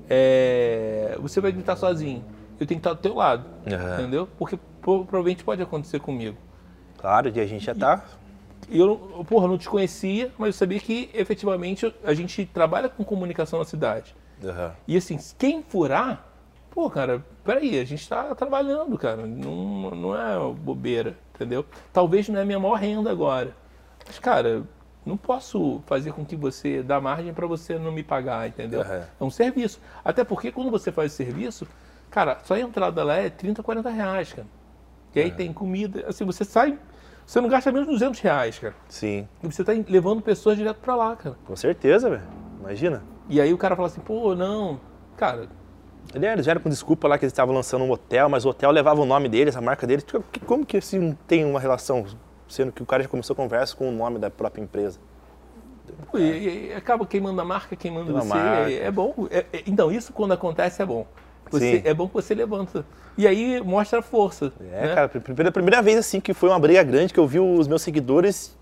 [0.09, 2.25] é, você vai gritar sozinho.
[2.59, 3.47] Eu tenho que estar do teu lado.
[3.67, 3.95] Aham.
[3.95, 4.27] Entendeu?
[4.27, 6.37] Porque pro- provavelmente pode acontecer comigo.
[6.99, 8.05] Claro, e a gente já tá.
[8.71, 12.89] E eu, não- porra, não te conhecia, mas eu sabia que efetivamente a gente trabalha
[12.89, 14.15] com comunicação na cidade.
[14.45, 14.73] Aham.
[14.87, 16.25] E assim, quem furar,
[16.71, 19.27] pô, cara, peraí, a gente tá trabalhando, cara.
[19.27, 21.65] Não, não é bobeira, entendeu?
[21.93, 23.55] Talvez não é a minha maior renda agora.
[24.07, 24.63] Mas, cara,
[25.05, 28.83] não posso fazer com que você dá margem para você não me pagar, entendeu?
[28.83, 29.05] Aham.
[29.21, 29.81] É um serviço.
[30.05, 31.67] Até porque quando você faz serviço,
[32.11, 34.47] cara, só a entrada lá é 30, 40 reais, cara.
[35.15, 36.79] E aí tem comida, assim, você sai,
[37.31, 38.75] você não gasta menos de 200 reais, cara.
[38.89, 41.37] Sim, E você tá levando pessoas direto pra lá, cara.
[41.45, 42.23] com certeza, velho.
[42.59, 43.03] Imagina.
[43.29, 44.81] E aí o cara fala assim, pô, não,
[45.17, 45.49] cara,
[46.13, 49.01] Eles vieram com desculpa lá que eles estavam lançando um hotel, mas o hotel levava
[49.01, 50.05] o nome deles, a marca deles.
[50.05, 52.05] Que- Como que assim tem uma relação,
[52.49, 54.99] sendo que o cara já começou a conversa com o nome da própria empresa?
[56.11, 58.27] Pô, e, e acaba queimando a marca, queimando você.
[58.29, 58.71] marca.
[58.71, 59.15] É, é bom.
[59.31, 61.07] É- é- então, isso quando acontece é bom.
[61.51, 62.85] Você, é bom que você levanta.
[63.17, 64.53] E aí mostra a força.
[64.61, 64.95] É, né?
[64.95, 67.83] cara, pela primeira vez assim que foi uma briga grande que eu vi os meus
[67.83, 68.57] seguidores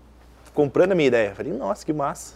[0.53, 1.33] comprando a minha ideia.
[1.35, 2.35] Falei, nossa, que massa.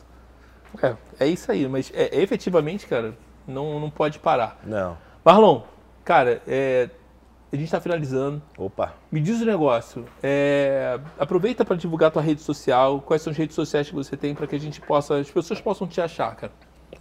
[0.82, 1.68] É, é isso aí.
[1.68, 3.14] Mas é, efetivamente, cara,
[3.48, 4.60] não, não pode parar.
[4.64, 4.98] Não.
[5.24, 5.62] Marlon,
[6.04, 6.90] cara, é,
[7.52, 8.42] a gente está finalizando.
[8.58, 8.94] Opa.
[9.12, 10.06] Me diz o negócio.
[10.22, 13.02] é, aproveita para divulgar tua rede social.
[13.02, 15.62] Quais são as redes sociais que você tem para que a gente possa, as pessoas
[15.62, 16.52] possam te achar, cara.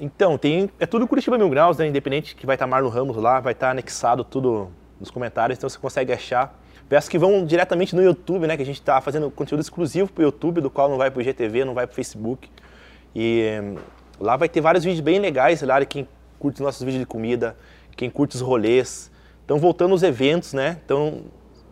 [0.01, 0.71] Então, tem.
[0.79, 1.87] É tudo Curitiba Mil Graus, né?
[1.87, 5.79] Independente que vai estar Marlon Ramos lá, vai estar anexado tudo nos comentários, então você
[5.79, 6.59] consegue achar.
[6.89, 8.57] Peço que vão diretamente no YouTube, né?
[8.57, 11.21] Que a gente está fazendo conteúdo exclusivo para o YouTube, do qual não vai para
[11.21, 12.51] o GTV, não vai para o Facebook.
[13.15, 13.75] E
[14.21, 16.07] lá vai ter vários vídeos bem legais, lá, quem
[16.39, 17.57] curte os nossos vídeos de comida,
[17.97, 19.11] quem curte os rolês.
[19.45, 20.79] Então, voltando aos eventos, né?
[20.85, 21.23] Então,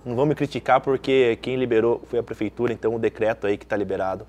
[0.05, 3.65] não vão me criticar porque quem liberou foi a prefeitura, então o decreto aí que
[3.65, 4.27] está liberado.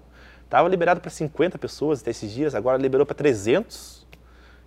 [0.51, 4.05] Tava liberado para 50 pessoas até esses dias, agora liberou para 300.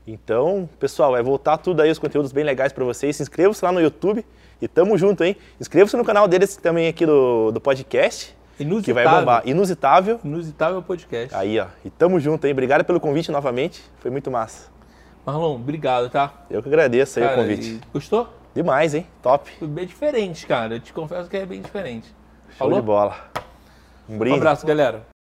[0.07, 3.15] Então, pessoal, vai voltar tudo aí, os conteúdos bem legais para vocês.
[3.17, 4.25] Se inscreva-se lá no YouTube
[4.61, 5.37] e tamo junto, hein?
[5.61, 8.67] Inscreva-se no canal deles também aqui do, do podcast, que vai
[9.05, 9.19] Inusitável.
[9.21, 9.43] bombar.
[9.47, 10.21] Inusitável.
[10.25, 11.35] Inusitável podcast.
[11.35, 11.67] Aí, ó.
[11.85, 12.53] E tamo junto, hein?
[12.53, 13.83] Obrigado pelo convite novamente.
[13.99, 14.71] Foi muito massa.
[15.27, 16.33] Marlon, obrigado, tá?
[16.51, 17.67] Eu que agradeço aí Cara, o convite.
[17.73, 18.29] e- Gostou?
[18.55, 19.07] Demais, hein?
[19.23, 19.51] Top.
[19.59, 20.77] Foi bem diferente, cara.
[20.77, 22.07] Eu te confesso que é bem diferente.
[22.49, 22.81] Show Falou?
[22.81, 23.17] de bola.
[24.09, 24.37] Um Um brinde.
[24.37, 25.07] abraço, galera.